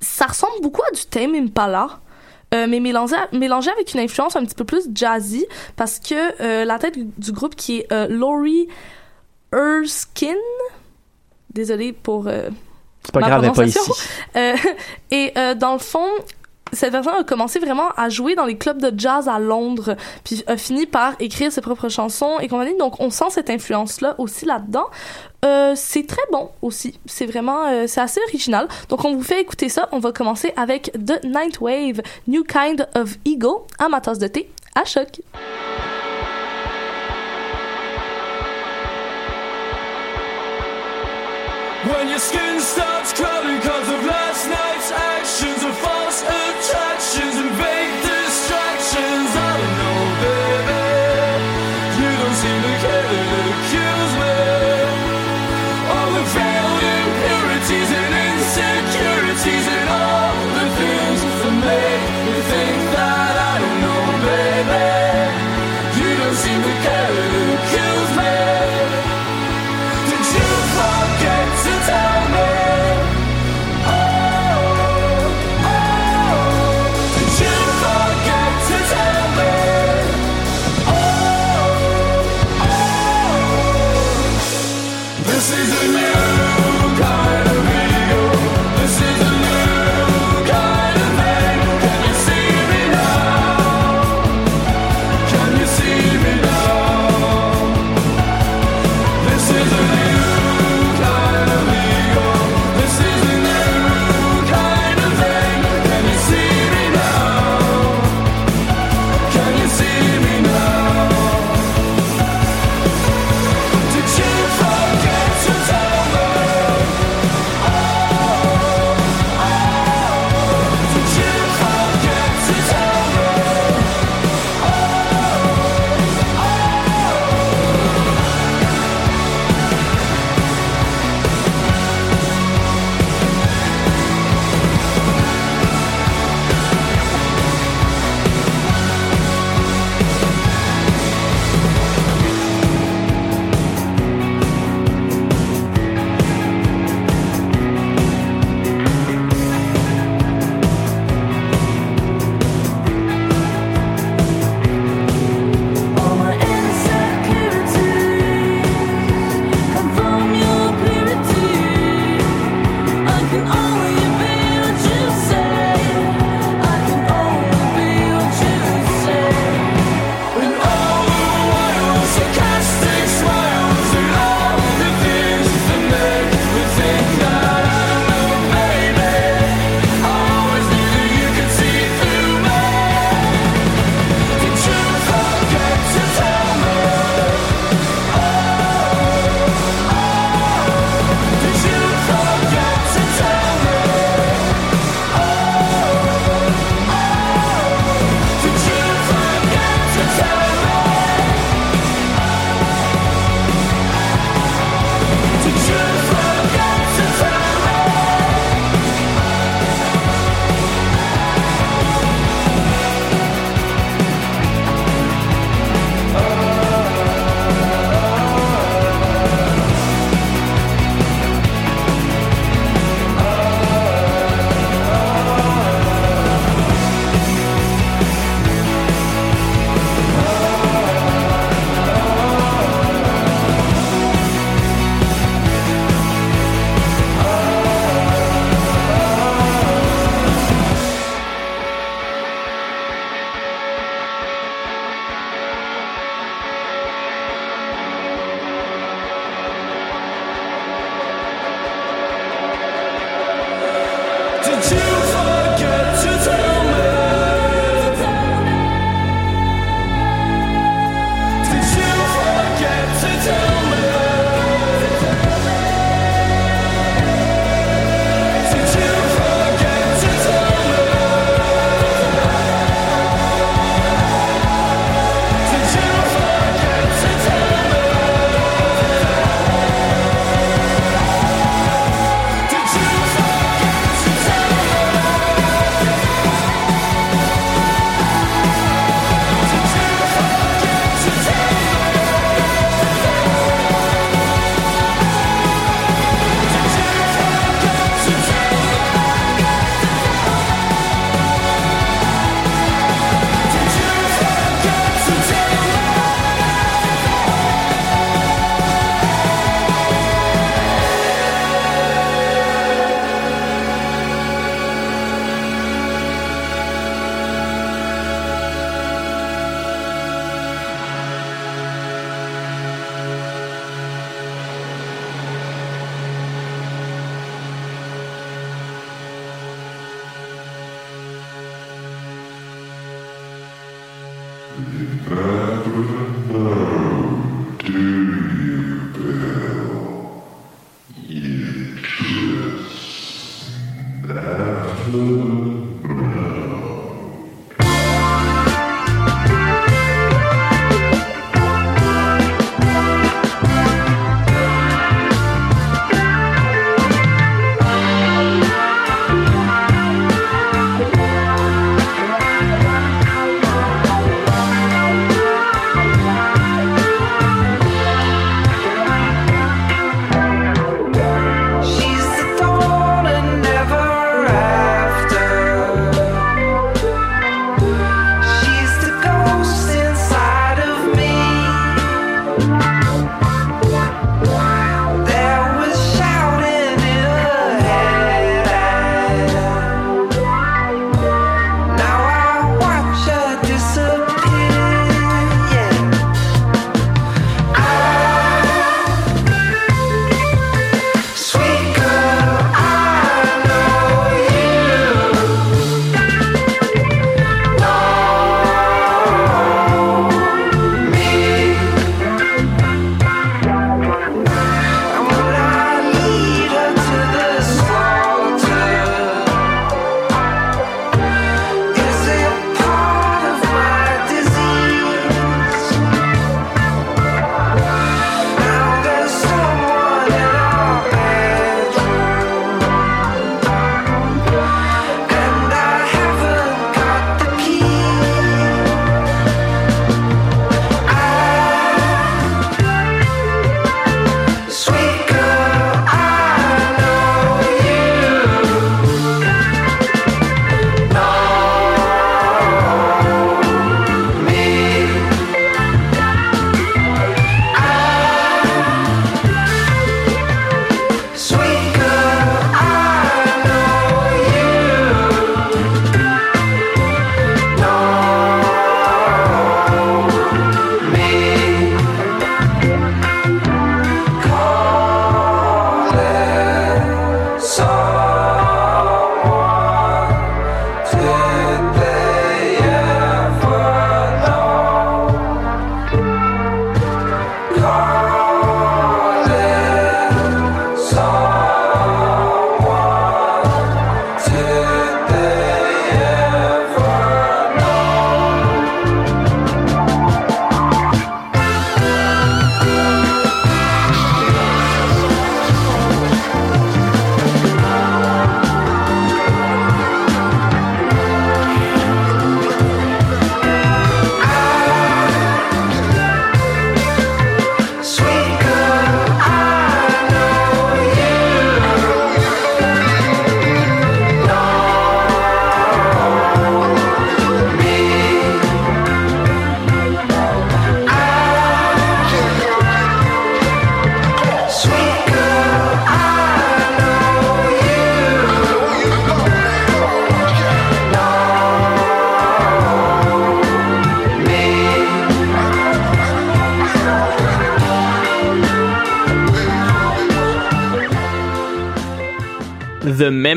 [0.00, 1.98] ça ressemble beaucoup à du Tame Impala
[2.54, 6.78] euh, mais mélangé, mélangé avec une influence un petit peu plus jazzy parce que la
[6.78, 8.68] tête du, groupe qui est Laurie
[9.52, 10.36] Erskine
[11.52, 12.28] désolé pour
[13.04, 13.78] C'est pas ma grave, elle est pas ici.
[14.36, 14.56] Euh,
[15.10, 16.06] et euh, dans le fond,
[16.72, 20.42] cette personne a commencé vraiment à jouer dans les clubs de jazz à Londres, puis
[20.46, 22.76] a fini par écrire ses propres chansons et compagnie.
[22.78, 24.86] Donc, on sent cette influence-là aussi là-dedans.
[25.44, 26.98] Euh, c'est très bon aussi.
[27.06, 28.68] C'est vraiment, euh, c'est assez original.
[28.88, 29.88] Donc, on vous fait écouter ça.
[29.92, 34.26] On va commencer avec The Night Wave, New Kind of Ego, à ma tasse de
[34.26, 35.20] thé, à choc.
[41.88, 44.09] When your skin starts crawling because of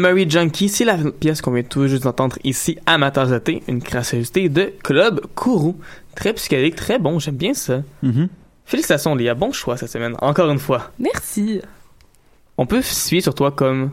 [0.04, 3.80] Memory Junkie, c'est la pièce qu'on vient tout juste d'entendre ici, Amateurs de thé, une
[3.80, 5.78] gracieuseté de Club Kourou.
[6.16, 7.82] Très psychédélique, très bon, j'aime bien ça.
[8.02, 8.28] Mhm.
[8.66, 10.92] Félicitations Léa, bon choix cette semaine, encore une fois.
[11.00, 11.62] Merci.
[12.58, 13.92] On peut fier sur toi comme...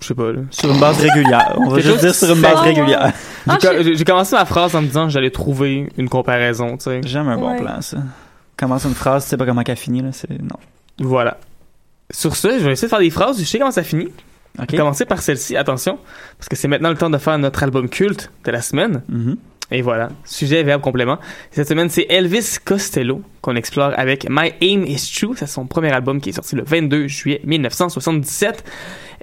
[0.00, 0.40] Je sais pas, là.
[0.50, 1.54] Sur une base régulière.
[1.58, 3.12] On va juste dire sur une se base régulière.
[3.48, 6.84] J'ai co- J'ai commencé ma phrase en me disant que j'allais trouver une comparaison, tu
[6.84, 7.00] sais.
[7.04, 7.60] J'aime un bon Ouais.
[7.60, 7.98] plan, ça.
[8.56, 10.10] Commence une phrase, tu sais pas comment qu'elle finit, là.
[10.12, 10.30] C'est...
[10.30, 10.56] Non.
[10.98, 11.38] Voilà.
[12.12, 14.08] Sur ce, je vais essayer de faire des phrases, je sais comment ça finit.
[14.58, 14.68] Ok.
[14.68, 15.98] On va commencer par celle-ci, attention,
[16.38, 19.02] parce que c'est maintenant le temps de faire notre album culte de la semaine.
[19.08, 19.36] Mhm.
[19.70, 21.18] Et voilà, sujet, verbe, complément.
[21.50, 25.34] Cette semaine, c'est Elvis Costello qu'on explore avec My Aim Is True.
[25.34, 28.64] C'est son premier album qui est sorti le 22 juillet 1977.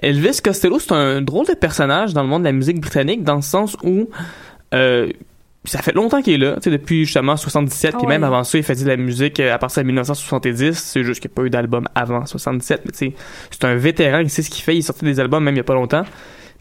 [0.02, 3.36] Elvis Costello, c'est un drôle de personnage dans le monde de la musique britannique dans
[3.36, 4.10] le sens où
[4.74, 5.08] euh,
[5.64, 8.14] ça fait longtemps qu'il est là, tu sais, depuis justement 77, Ah puis ouais.
[8.14, 10.72] même avant ça, il faisait de la musique euh, à partir de 1970.
[10.78, 13.12] C'est juste qu'il n'y a pas eu d'album avant 77, mais tu sais,
[13.50, 15.60] c'est un vétéran, il sait ce qu'il fait, il sorti des albums même il n'y
[15.60, 16.04] a pas longtemps.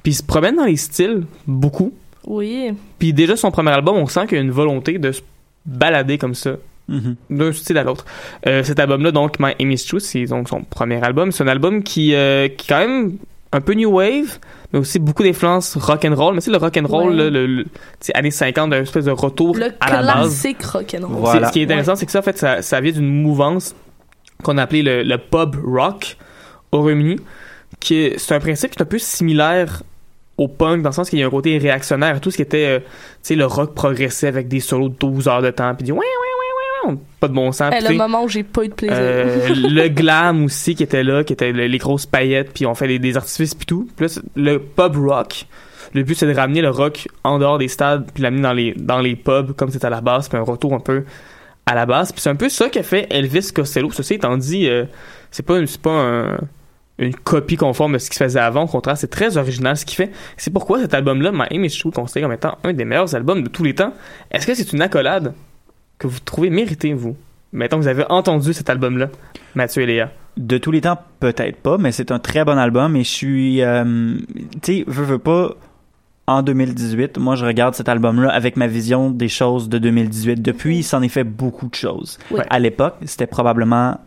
[0.03, 1.93] Puis il se promène dans les styles, beaucoup.
[2.25, 2.71] Oui.
[2.99, 5.21] Puis déjà, son premier album, on sent qu'il y a une volonté de se
[5.65, 6.55] balader comme ça,
[6.89, 7.15] Mhm.
[7.29, 8.03] d'un style à l'autre.
[8.47, 11.31] Euh, cet album-là, donc, My Aim Is True, c'est donc son premier album.
[11.31, 13.13] C'est un album qui, euh, qui quand même
[13.51, 14.37] un peu new wave,
[14.71, 16.35] mais aussi beaucoup d'influence rock and roll.
[16.35, 17.29] Mais c'est le rock and roll, Ouais.
[17.29, 17.65] le, le-
[18.13, 20.29] années 50, un espèce de retour Le à la base.
[20.41, 21.39] classique rock'n'roll.
[21.39, 23.75] C'est- Ce qui est intéressant, c'est que ça, en fait, ça, ça vient d'une mouvance
[24.43, 26.17] qu'on a appelée le, le pub rock
[26.71, 27.17] au Royaume-Uni,
[27.79, 29.81] qui est, c'est un principe qui est un peu similaire
[30.37, 32.65] au punk, dans le sens qu'il y a un côté réactionnaire, tout ce qui était,
[32.65, 32.85] euh, tu
[33.23, 35.97] sais, le rock progressé avec des solos de 12 heures de temps, puis du ouais,
[35.97, 36.03] ouais,
[37.19, 37.69] pas de bon sens.
[37.71, 38.97] Puis le moment où j'ai pas eu de plaisir.
[38.99, 42.75] euh, le glam aussi qui était là, qui était le- les grosses paillettes, puis on
[42.75, 43.87] fait des, des artifices puis tout.
[44.07, 45.45] C'est- le pub rock,
[45.93, 48.73] le but c'est de ramener le rock en dehors des stades, puis l'amener dans les,
[48.77, 51.03] dans les pubs comme c'était à la base, puis un retour un peu
[51.65, 52.11] à la base.
[52.11, 53.91] Puis c'est un peu ça qu'a fait Elvis Costello.
[53.91, 54.85] Ceci étant dit, euh,
[55.31, 56.37] c'est pas, c'est pas un-
[56.97, 58.63] une copie conforme de ce qui se faisait avant.
[58.63, 60.11] Au contraire, c'est très original ce qu'il fait.
[60.35, 63.41] C'est pourquoi cet album-là m'a aimé, je trouve, considéré comme étant un des meilleurs albums
[63.41, 63.93] de tous les temps.
[64.31, 65.33] Est-ce que c'est une accolade?
[65.99, 67.15] Que vous trouvez méritée, vous?
[67.53, 69.09] Mettons que vous avez entendu cet album-là,
[69.55, 70.11] Mathieu et Léa.
[70.37, 73.61] De tous les temps, peut-être pas, mais c'est un très bon album et je suis,
[73.61, 74.15] euh,
[74.61, 75.51] tu sais, veux, veux pas,
[76.27, 80.41] en 2018, moi je regarde cet album-là avec ma vision des choses de 2018.
[80.41, 82.19] Depuis, il s'en est fait beaucoup de choses.
[82.31, 82.41] Oui.
[82.49, 83.99] À l'époque, c'était probablement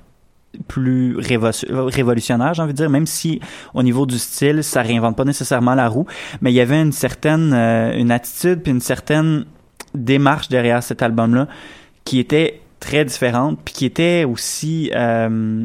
[0.69, 3.41] plus révo- révolutionnaire, j'ai envie de dire, même si
[3.75, 6.07] au niveau du style, ça réinvente pas nécessairement la roue,
[6.41, 9.45] mais il y avait une certaine, euh, une attitude puis une certaine
[9.95, 11.49] démarche derrière cet album-là
[12.05, 15.65] qui était très différente puis qui était aussi euh,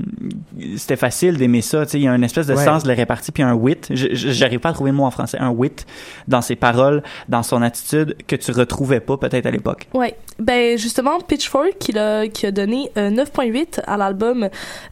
[0.75, 1.97] c'était facile d'aimer ça tu sais.
[1.97, 2.63] Il y a une espèce de Ouais.
[2.63, 3.87] sens de la répartie puis un wit.
[3.89, 5.39] J'arrive pas à trouver le mot en français.
[5.39, 5.87] Un wit
[6.27, 9.87] dans ses paroles dans son attitude que tu retrouvais pas peut-être à l'époque.
[9.95, 14.49] Ouais, ben justement Pitchfork qui a, qui a donné euh, 9.8 à l'album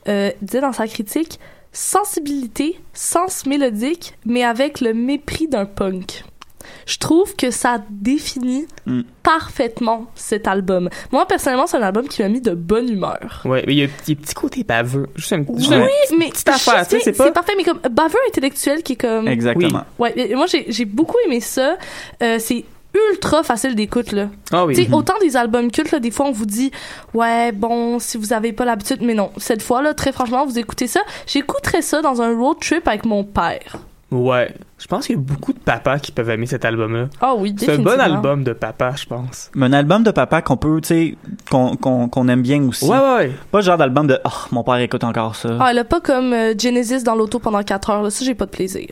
[0.08, 1.40] euh, disait dans sa critique
[1.72, 6.24] sensibilité, sens mélodique, mais avec le mépris d'un punk.
[6.86, 9.02] Je trouve que ça définit Mm.
[9.24, 10.90] parfaitement cet album.
[11.12, 13.42] Moi personnellement, c'est un album qui m'a mis de bonne humeur.
[13.46, 15.08] Ouais, mais il y a, un petit côté baveux.
[15.16, 18.20] Juste un, juste Oui, mais petite affaire, tu sais, c'est pas- parfait, mais comme baveux
[18.30, 21.78] intellectuel qui est comme exactement Ouais, et moi j'ai beaucoup aimé ça.
[22.22, 22.64] Euh, c'est
[23.12, 24.30] ultra facile d'écoute là.
[24.54, 24.76] Ah oui.
[24.76, 26.72] Sais, autant des albums cultes là, des fois on vous dit
[27.14, 30.58] ouais bon si vous avez pas l'habitude, mais non cette fois là très franchement vous
[30.60, 31.02] écoutez ça.
[31.28, 33.78] J'écouterais ça dans un road trip avec mon père.
[34.12, 34.54] Ouais.
[34.78, 37.08] Je pense qu'il y a beaucoup de papas qui peuvent aimer cet album-là.
[37.22, 38.04] Ah oui, C'est un bon définitivement.
[38.16, 39.50] album de papa, je pense.
[39.56, 41.18] mais un album de papa qu'on peut tu sais
[41.50, 43.32] qu'on qu'on qu'on aime bien aussi Ouais, ouais, ouais.
[43.52, 46.02] pas le genre d'album de oh mon père écoute encore ça Ah, elle a pas
[46.02, 48.90] comme euh, Genesis dans l'auto pendant 4 heures là, ça j'ai pas de plaisir.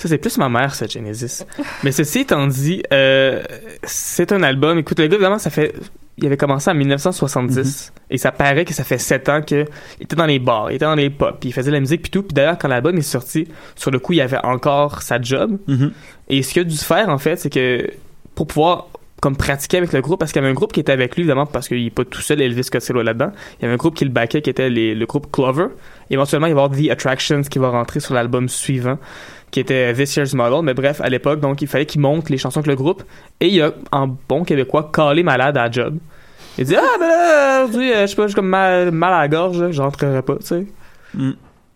[0.00, 1.44] Ça, c'est plus ma mère, cette Genesis.
[1.84, 3.42] Mais ceci étant dit, euh,
[3.82, 4.78] c'est un album.
[4.78, 5.74] Écoute, le gars, évidemment, ça fait.
[6.16, 9.66] Il avait commencé en 1970 et ça paraît que ça fait 7 ans qu'il
[10.00, 12.02] était dans les bars, il était dans les pop, puis il faisait de la musique
[12.02, 12.22] puis tout.
[12.22, 15.56] Puis d'ailleurs, quand l'album est sorti, sur le coup, il avait encore sa job.
[15.66, 15.92] Mhm.
[16.28, 17.86] Et ce qu'il a dû faire, en fait, c'est que
[18.34, 18.88] pour pouvoir
[19.22, 21.22] comme pratiquer avec le groupe, parce qu'il y avait un groupe qui était avec lui,
[21.22, 23.32] évidemment, parce qu'il n'est pas tout seul, Elvis Costello là-dedans.
[23.58, 25.66] Il y avait un groupe qui le backait, qui était les- le groupe Clover.
[26.10, 28.98] Éventuellement, il va y avoir The Attractions qui va rentrer sur l'album suivant,
[29.50, 30.62] qui était This Year's Model.
[30.62, 33.02] Mais bref, à l'époque, donc, il fallait qu'il monte les chansons que le groupe.
[33.40, 35.98] Et il a, en bon québécois, calé malade à la job.
[36.58, 39.20] Il dit, ah, ben là, aujourd'hui, euh, je sais pas, j'ai comme mal, mal à
[39.20, 40.66] la gorge, je rentrerai pas, tu sais.
[41.14, 41.30] Mm.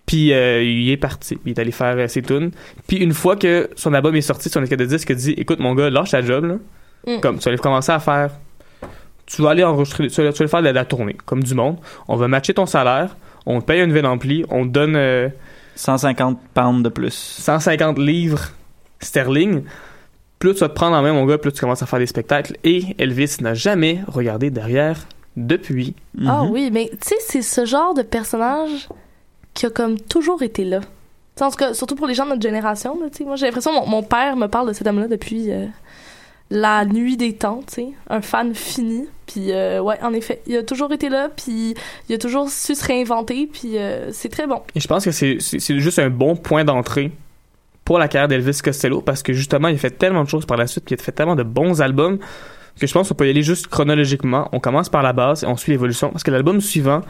[0.06, 2.50] Puis euh, il est parti, il est allé faire euh, ses tunes.
[2.86, 5.60] Puis une fois que son album est sorti, son équipe de disque a dit "Écoute
[5.60, 6.54] mon gars, lâche ta job là.
[7.06, 7.20] Mm.
[7.20, 8.30] Comme tu vas aller commencer à faire
[9.26, 11.54] tu vas aller enregistrer tu vas, tu vas aller faire de la tournée comme du
[11.54, 11.78] monde.
[12.08, 13.16] On va matcher ton salaire,
[13.46, 15.28] on te paye une nouvelle ampli, on te donne euh,
[15.76, 18.50] 150 pounds de plus 150 livres
[19.00, 19.64] sterling.
[20.38, 22.06] Plus tu vas te prendre en main mon gars, plus tu commences à faire des
[22.06, 24.98] spectacles et Elvis n'a jamais regardé derrière
[25.36, 25.94] depuis.
[26.26, 26.50] Ah Mhm.
[26.50, 28.88] oui, mais tu sais c'est ce genre de personnage
[29.54, 30.80] qui a comme toujours été là.
[31.40, 33.46] En tout cas, surtout pour les gens de notre génération, là, tu sais, moi j'ai
[33.46, 35.66] l'impression mon, mon père me parle de cet homme-là depuis euh,
[36.50, 39.06] la nuit des temps, tu sais, un fan fini.
[39.26, 41.74] Puis euh, ouais, en effet, il a toujours été là, puis
[42.08, 44.60] il a toujours su se réinventer, puis euh, c'est très bon.
[44.74, 45.38] Et je pense que c'est
[45.78, 47.10] juste un bon point d'entrée
[47.84, 50.56] pour la carrière d'Elvis Costello parce que justement, il a fait tellement de choses par
[50.56, 52.18] la suite, puis il a fait tellement de bons albums
[52.80, 54.48] que je pense qu'on peut y aller juste chronologiquement.
[54.52, 56.10] On commence par la base et on suit l'évolution.
[56.10, 57.02] Parce que l'album suivant,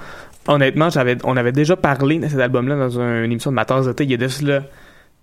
[0.46, 0.88] honnêtement,
[1.24, 3.92] on avait déjà parlé de cet album-là dans un- une émission de ma tasse de
[3.92, 4.04] thé.
[4.04, 4.62] Il y a de cela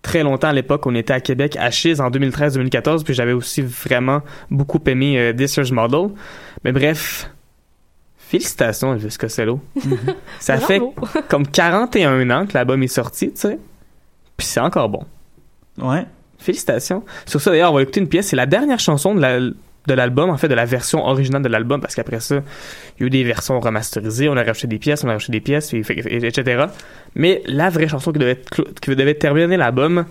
[0.02, 0.86] très longtemps à l'époque.
[0.88, 5.34] On était à Québec, à Chiz en 2013-2014, puis j'avais aussi vraiment beaucoup aimé euh,
[5.34, 6.10] This Year's Model.
[6.64, 7.30] Mais bref,
[8.18, 9.60] félicitations Elvis Costello.
[10.40, 10.82] Ça fait
[11.30, 13.60] comme 41 ans que l'album est sorti, tu sais.
[14.38, 15.04] Puis c'est encore bon.
[15.78, 16.06] ouais
[16.40, 17.04] Félicitations.
[17.28, 18.30] Sur ça, d'ailleurs, on va écouter une pièce.
[18.30, 19.40] C'est la dernière chanson de la-
[19.88, 22.36] de l'album, en fait, de la version originale de l'album, parce qu'après ça,
[22.98, 25.32] il y a eu des versions remasterisées, on a rajouté des pièces, on a rajouté
[25.32, 26.66] des pièces, et- et- etc.
[27.16, 28.40] Mais la vraie chanson qui devait,
[28.82, 30.06] qui devait terminer l'album,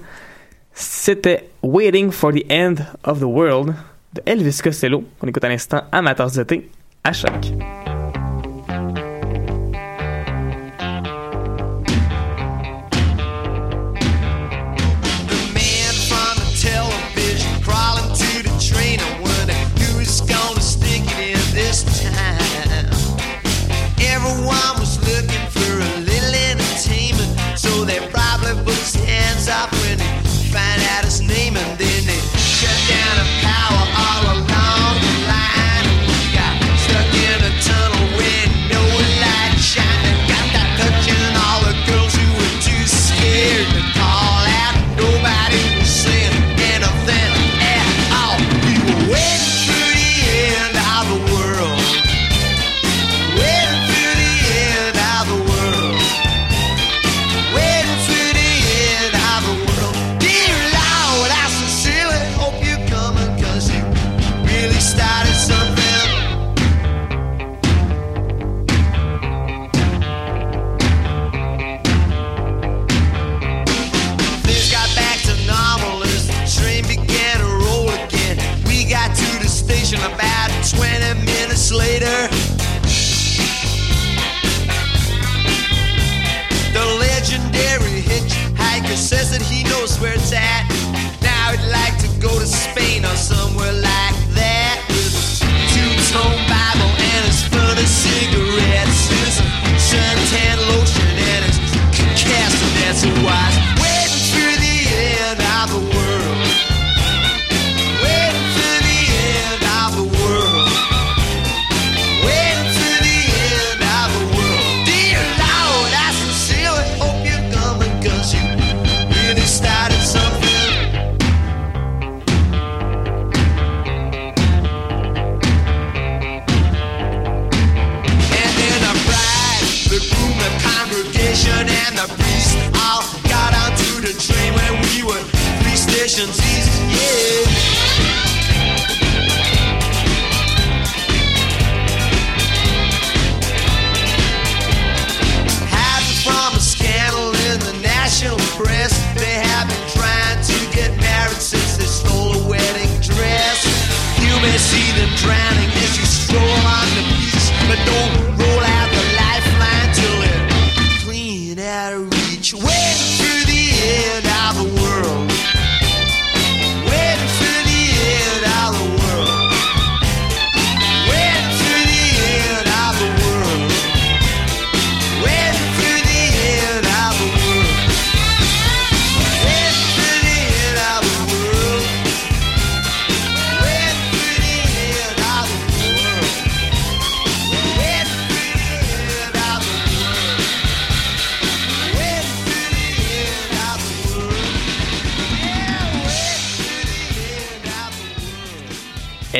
[0.72, 3.74] c'était Waiting for the End of the World
[4.14, 6.68] de Elvis Costello, qu'on écoute à l'instant de thé,
[7.04, 7.30] à choc.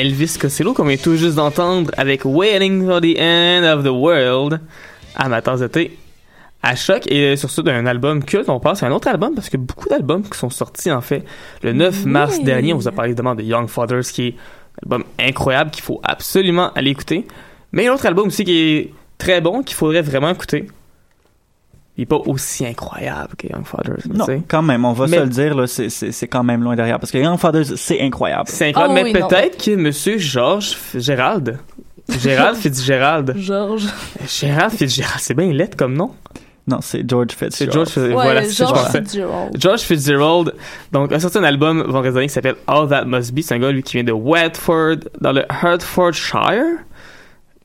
[0.01, 4.59] Elvis Costello, qu'on vient tout juste d'entendre avec Waiting for the End of the World
[5.15, 5.95] à ma tasse de thé
[6.63, 8.49] à choc et sur ce d'un album culte.
[8.49, 11.23] On passe à un autre album parce que beaucoup d'albums qui sont sortis en fait
[11.61, 12.73] le 9 mars dernier.
[12.73, 16.01] On vous a parlé évidemment de Young Fathers qui est un album incroyable qu'il faut
[16.03, 17.27] absolument aller écouter.
[17.71, 20.67] Mais un autre album aussi qui est très bon qu'il faudrait vraiment écouter
[22.01, 25.21] il est pas aussi incroyable que Young Fathers Non, quand même, on va Mais- se
[25.23, 26.99] le dire, là, c'est- c'est c'est quand même loin derrière.
[26.99, 28.45] Parce que Young Fathers, c'est incroyable.
[28.47, 29.27] c'est incroyable Ah mais oui, non.
[29.27, 31.59] peut-être que monsieur Georges Gérald
[32.19, 33.85] Gérald Fitzgerald Georges.
[34.27, 36.11] Gérald Fitzgerald c'est bien lettre comme nom
[36.67, 37.73] Non, c'est George C'est Fitzgerald.
[37.73, 38.91] George Fitz- Ouais, voilà, c'est que je George.
[38.91, 39.57] Fitzgerald.
[39.59, 40.53] George Fitzgerald,
[40.91, 43.41] donc, a sorti un album vendredi qui s'appelle All That Must Be.
[43.41, 46.63] C'est un gars, lui, qui vient de Watford, dans le Hertfordshire.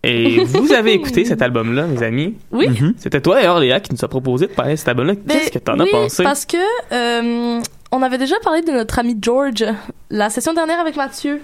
[0.07, 2.34] Et vous avez écouté cet album-là, mes amis.
[2.52, 2.68] Oui.
[2.68, 2.94] Mhm.
[2.98, 5.14] C'était toi, d'ailleurs, Léa, qui nous a proposé de parler de cet album-là.
[5.28, 6.22] Qu'est-ce que t'en Ben, oui, as pensé?
[6.22, 6.57] Parce que
[6.92, 7.61] euh,
[7.92, 9.64] on avait déjà parlé de notre ami George
[10.11, 11.40] la session dernière avec Mathieu,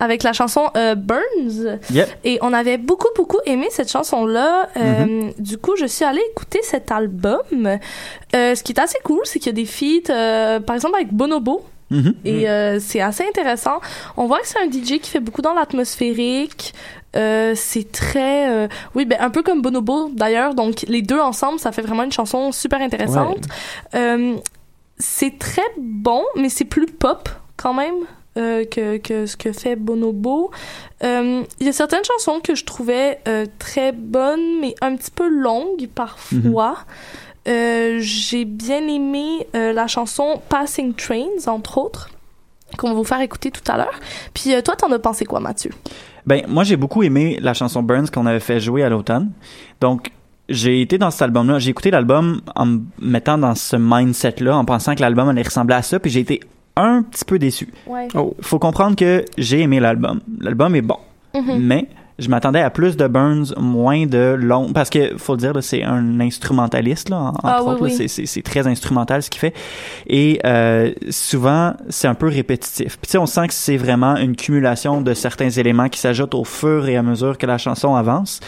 [0.00, 1.78] avec la chanson euh, Burns.
[1.92, 2.08] Yep.
[2.24, 4.68] Et on avait beaucoup, beaucoup aimé cette chanson-là.
[4.76, 5.40] Euh, Mm-hmm.
[5.40, 7.40] Du coup, je suis allée écouter cet album.
[7.54, 10.96] Euh, ce qui est assez cool, c'est qu'il y a des feats, euh, par exemple
[10.96, 11.64] avec Bonobo.
[11.90, 12.14] Mhm.
[12.24, 13.80] Et euh, c'est assez intéressant.
[14.16, 16.72] On voit que c'est un DJ qui fait beaucoup dans l'atmosphérique.
[17.14, 20.54] Euh, c'est très, euh, oui, ben un peu comme Bonobo d'ailleurs.
[20.54, 23.44] Donc les deux ensemble, ça fait vraiment une chanson super intéressante.
[23.94, 24.36] Euh,
[24.98, 27.96] c'est très bon, mais c'est plus pop quand même
[28.38, 30.50] euh, que, que ce que fait Bonobo.
[31.04, 35.10] Euh, Il y a certaines chansons que je trouvais euh, très bonnes, mais un petit
[35.10, 36.78] peu longues parfois.
[37.48, 42.08] Euh, J'ai bien aimé la chanson Passing Trains, entre autres,
[42.78, 44.00] qu'on va vous faire écouter tout à l'heure.
[44.32, 45.72] Puis toi, t'en as pensé quoi, Mathieu?
[46.26, 49.32] Ben, moi, j'ai beaucoup aimé la chanson Burns qu'on avait fait jouer à l'automne.
[49.80, 50.10] Donc,
[50.48, 51.58] j'ai été dans cet album-là.
[51.58, 55.74] J'ai écouté l'album en me mettant dans ce mindset-là, en pensant que l'album allait ressembler
[55.74, 56.40] à ça, puis j'ai été
[56.76, 57.68] un petit peu déçu.
[57.86, 58.08] Ouais.
[58.14, 58.34] Oh.
[58.40, 60.20] Faut comprendre que j'ai aimé l'album.
[60.40, 60.98] L'album est bon.
[61.34, 61.58] Mhm.
[61.58, 61.88] Mais
[62.22, 64.72] je m'attendais à plus de Burns, moins de long.
[64.72, 67.80] Parce que, faut le dire, c'est un instrumentaliste, là, en- entre Ah, oui, autres.
[67.80, 67.88] là.
[67.90, 67.94] oui.
[67.96, 69.54] C'est- C'est c'est très instrumental ce qu'il fait.
[70.06, 72.96] Et euh, souvent, c'est un peu répétitif.
[72.98, 76.34] Puis tu sais, on sent que c'est vraiment une cumulation de certains éléments qui s'ajoutent
[76.34, 78.40] au fur et à mesure que la chanson avance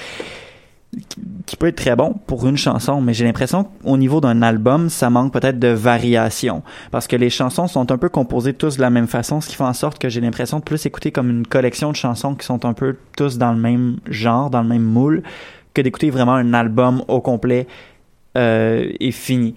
[1.46, 4.88] qui- peut être très bon pour une chanson, mais j'ai l'impression qu'au niveau d'un album,
[4.90, 6.62] ça manque peut-être de variation.
[6.90, 9.54] Parce que les chansons sont un peu composées tous de la même façon, ce qui
[9.54, 12.44] fait en sorte que j'ai l'impression de plus écouter comme une collection de chansons qui
[12.44, 15.22] sont un peu tous dans le même genre, dans le même moule,
[15.74, 17.66] que d'écouter vraiment un album au complet
[18.36, 19.54] euh, et fini.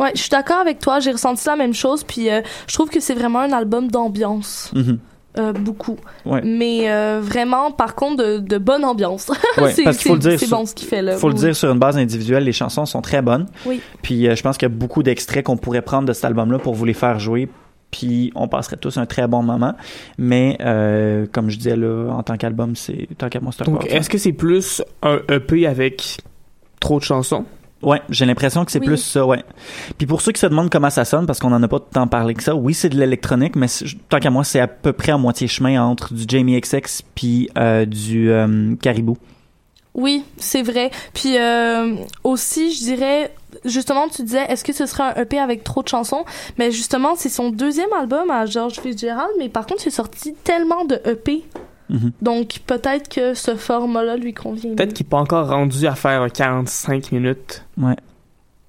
[0.00, 0.98] Ouais, je suis d'accord avec toi.
[1.00, 2.02] J'ai ressenti la même chose.
[2.04, 4.70] Puis euh, je trouve que c'est vraiment un album d'ambiance.
[4.74, 4.98] Mhm.
[5.36, 5.96] Euh, beaucoup.
[6.24, 6.40] Ouais.
[6.44, 9.30] Mais euh, vraiment, par contre, de, de bonne ambiance.
[9.60, 9.84] Ouais, c'est
[10.48, 11.16] bon ce qu'il fait là.
[11.16, 13.46] faut le dire sur une base individuelle, les chansons sont très bonnes.
[13.66, 13.80] Oui.
[14.02, 16.58] Puis euh, je pense qu'il y a beaucoup d'extraits qu'on pourrait prendre de cet album-là
[16.58, 17.48] pour vous les faire jouer.
[17.90, 19.74] puis on passerait tous un très bon moment.
[20.18, 23.86] Mais euh, comme je disais là, en tant qu'album, c'est tant qu'à moi c'est Donc,
[23.86, 26.18] est-ce que c'est plus un EP avec
[26.80, 27.44] trop de chansons?
[27.84, 28.86] Ouais, j'ai l'impression que c'est Oui.
[28.86, 29.44] plus ça, ouais.
[29.98, 32.06] Puis pour ceux qui se demandent comment ça sonne, parce qu'on en a pas tant
[32.06, 34.92] parlé que ça, oui, c'est de l'électronique, mais c'est- tant qu'à moi, c'est à peu
[34.92, 39.16] près à moitié chemin entre du Jamie XX puis euh, du euh, Caribou.
[39.94, 40.90] Oui, c'est vrai.
[41.12, 43.32] Puis euh, aussi, je dirais,
[43.64, 46.24] justement, tu disais, est-ce que ce serait un EP avec trop de chansons?
[46.58, 50.34] Mais justement, c'est son deuxième album à George Fitzgerald, mais par contre, il est sorti
[50.42, 51.44] tellement de EP.
[51.90, 52.12] Mhm.
[52.22, 54.74] Donc, peut-être que ce format-là lui convient.
[54.74, 57.96] Peut-être qu'il n'est pas encore rendu à faire un 45 minutes Ouais.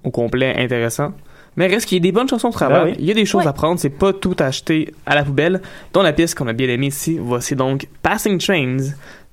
[0.04, 1.12] au complet intéressant.
[1.56, 2.80] Mais reste qu'il y a des bonnes chansons au travail.
[2.82, 2.96] Ah oui.
[2.98, 3.48] Il y a des choses Ouais.
[3.48, 3.80] à prendre.
[3.80, 5.62] C'est pas tout acheté à la poubelle.
[5.94, 7.16] Dont la pièce qu'on a bien aimée ici.
[7.18, 8.76] Voici donc Passing Trains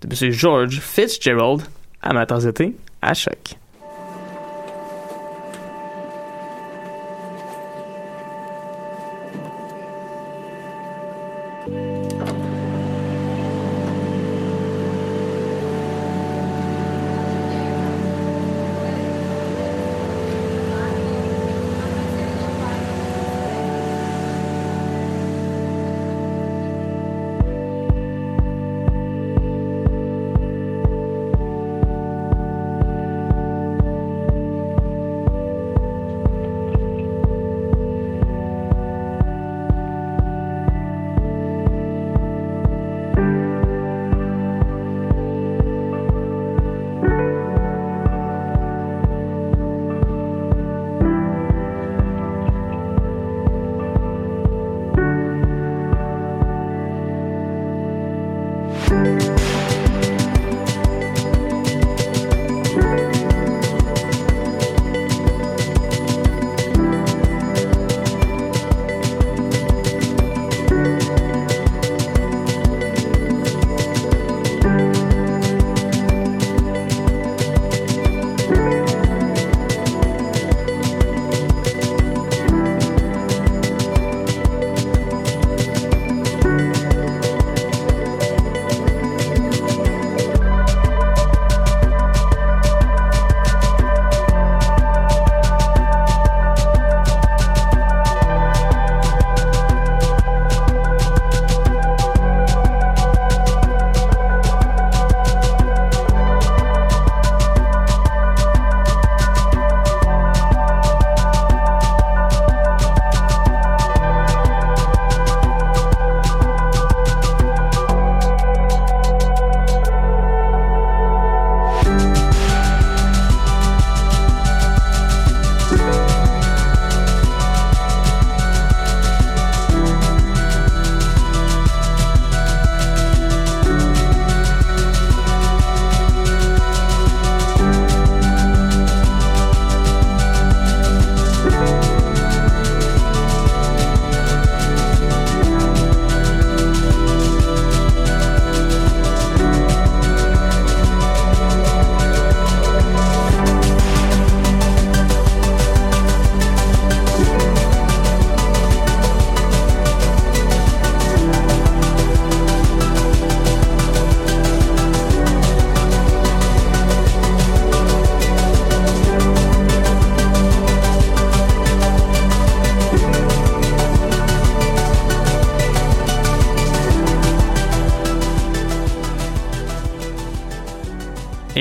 [0.02, 0.32] de M.
[0.32, 1.64] George Fitzgerald,
[2.02, 3.56] amateur d'été, à choc.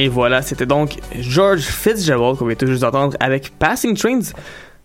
[0.03, 4.33] Et voilà, c'était donc George Fitzgerald qu'on vient tout juste d'entendre avec Passing Trains.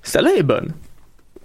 [0.04, 0.74] Celle-là est bonne.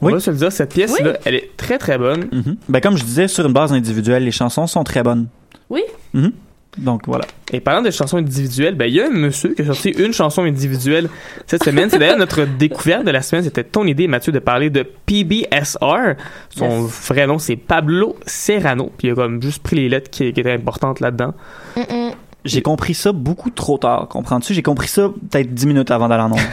[0.02, 0.12] On Oui.
[0.12, 2.28] va se le dire, cette pièce-là, elle est très très bonne.
[2.30, 2.56] Mhm.
[2.68, 5.28] Ben, comme je disais, sur une base individuelle, les chansons sont très bonnes.
[5.70, 5.80] Oui.
[6.12, 6.32] Mhm.
[6.78, 7.24] Donc voilà.
[7.52, 10.12] Et parlant de chansons individuelles, ben il y a un monsieur qui a sorti une
[10.14, 11.08] chanson individuelle
[11.46, 11.88] cette semaine.
[11.90, 13.44] C'est d'ailleurs notre découverte de la semaine.
[13.44, 16.14] C'était ton idée, Mathieu, de parler de PBSR.
[16.50, 18.90] Son vrai nom, c'est Pablo Serrano.
[18.98, 21.34] Puis il a comme juste pris les lettres qui, qui étaient importantes là-dedans.
[21.76, 22.11] Mm-mm.
[22.44, 24.52] J'ai compris ça beaucoup trop tard, comprends-tu?
[24.54, 26.38] J'ai compris ça peut-être 10 minutes avant d'aller en ondes.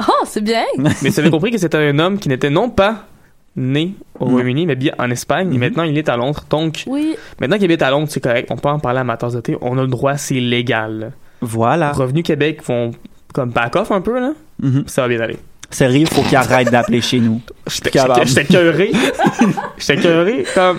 [0.00, 0.64] Oh, c'est bien.
[1.02, 3.04] Mais tu avais compris que c'était un homme qui n'était non pas
[3.54, 4.24] né au.
[4.24, 5.50] Royaume-Uni, mais bien en Espagne.
[5.50, 5.60] Et Mhm.
[5.60, 6.44] maintenant, il est à Londres.
[6.50, 7.14] Donc, Oui.
[7.40, 8.48] maintenant qu'il habite à Londres, c'est correct.
[8.50, 9.56] On peut en parler à amateurs de thé.
[9.60, 11.12] On a le droit, c'est légal.
[11.40, 11.92] Voilà.
[11.92, 12.90] Revenu Québec vont
[13.32, 14.32] comme back off un peu, là.
[14.60, 14.82] Mhm.
[14.88, 15.38] Ça va bien aller.
[15.70, 17.40] Sérieux, faut qu'il arrête d'appeler chez nous.
[17.66, 18.92] J'étais cœuré.
[19.78, 20.44] J'étais cœuré.
[20.54, 20.78] Comme,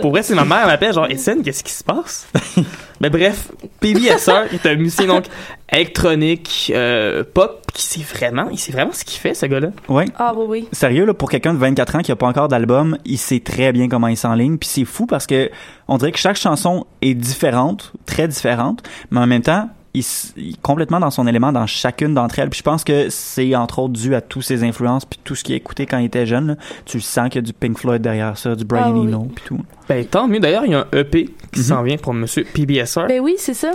[0.00, 2.28] pour vrai, si ma mère m'appelle, genre, Étienne, qu'est-ce qui se passe?
[3.00, 3.48] Mais bref,
[3.80, 5.24] PBSR est un musicien donc
[5.72, 9.68] électronique, euh, pop, qui sait vraiment, il sait vraiment ce qu'il fait, ce gars-là.
[9.88, 10.06] Ouais.
[10.18, 10.68] Ah oui, oui.
[10.72, 13.72] Sérieux, là, pour quelqu'un de 24 ans qui a pas encore d'album, il sait très
[13.72, 14.58] bien comment il s'enligne.
[14.58, 15.50] Puis c'est fou parce que
[15.86, 20.60] on dirait que chaque chanson est différente, très différente, mais en même temps, il, est
[20.62, 22.50] complètement dans son élément dans chacune d'entre elles.
[22.50, 25.42] Puis je pense que c'est entre autres dû à tous ses influences puis tout ce
[25.44, 26.48] qu'il a écouté quand il était jeune.
[26.48, 26.56] là.
[26.84, 29.06] Tu le sens qu'il y a du Pink Floyd derrière ça, du Brian Ah oui.
[29.08, 29.58] Eno puis tout.
[29.88, 30.40] Ben, tant mieux.
[30.40, 31.66] D'ailleurs, il y a un EP qui Mhm.
[31.66, 33.06] s'en vient pour monsieur PBSR.
[33.08, 33.70] Ben oui, c'est ça.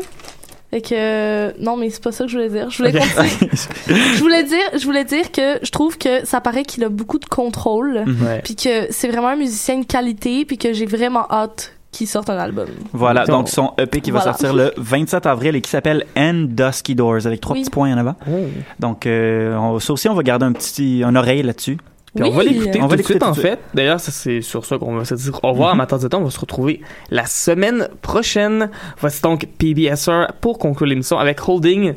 [0.71, 2.69] Fait que euh, non, mais c'est pas ça que je voulais dire.
[2.71, 2.91] Je voulais
[3.87, 7.19] je voulais dire, je voulais dire que je trouve que ça paraît qu'il a beaucoup
[7.19, 8.03] de contrôle,
[8.43, 12.29] puis que c'est vraiment un musicien de qualité, puis que j'ai vraiment hâte qu'il sorte
[12.29, 12.67] un album.
[12.91, 14.33] Voilà, Donc, donc son EP qui va voilà.
[14.33, 17.61] sortir le 27 avril et qui s'appelle And Dusky Doors avec trois Oui.
[17.61, 18.15] petits points en avant.
[18.29, 18.31] Oh.
[18.79, 21.77] Donc euh, on, ça aussi on va garder un petit un oreille là-dessus.
[22.15, 23.57] Puis on va l'écouter On tout va de l'écouter suite, tout en fait.
[23.73, 25.99] D'ailleurs, ça, c'est sur ça qu'on va se dire au revoir à Mhm.
[26.03, 26.19] de temps.
[26.19, 28.69] On va se retrouver la semaine prochaine.
[28.99, 31.93] Voici donc PBSR pour conclure l'émission avec Holding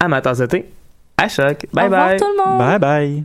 [0.00, 0.66] à ma tasse de thé.
[1.16, 1.66] À choc.
[1.72, 2.18] Bye Au revoir bye.
[2.18, 2.58] tout le monde.
[2.58, 3.24] Bye bye.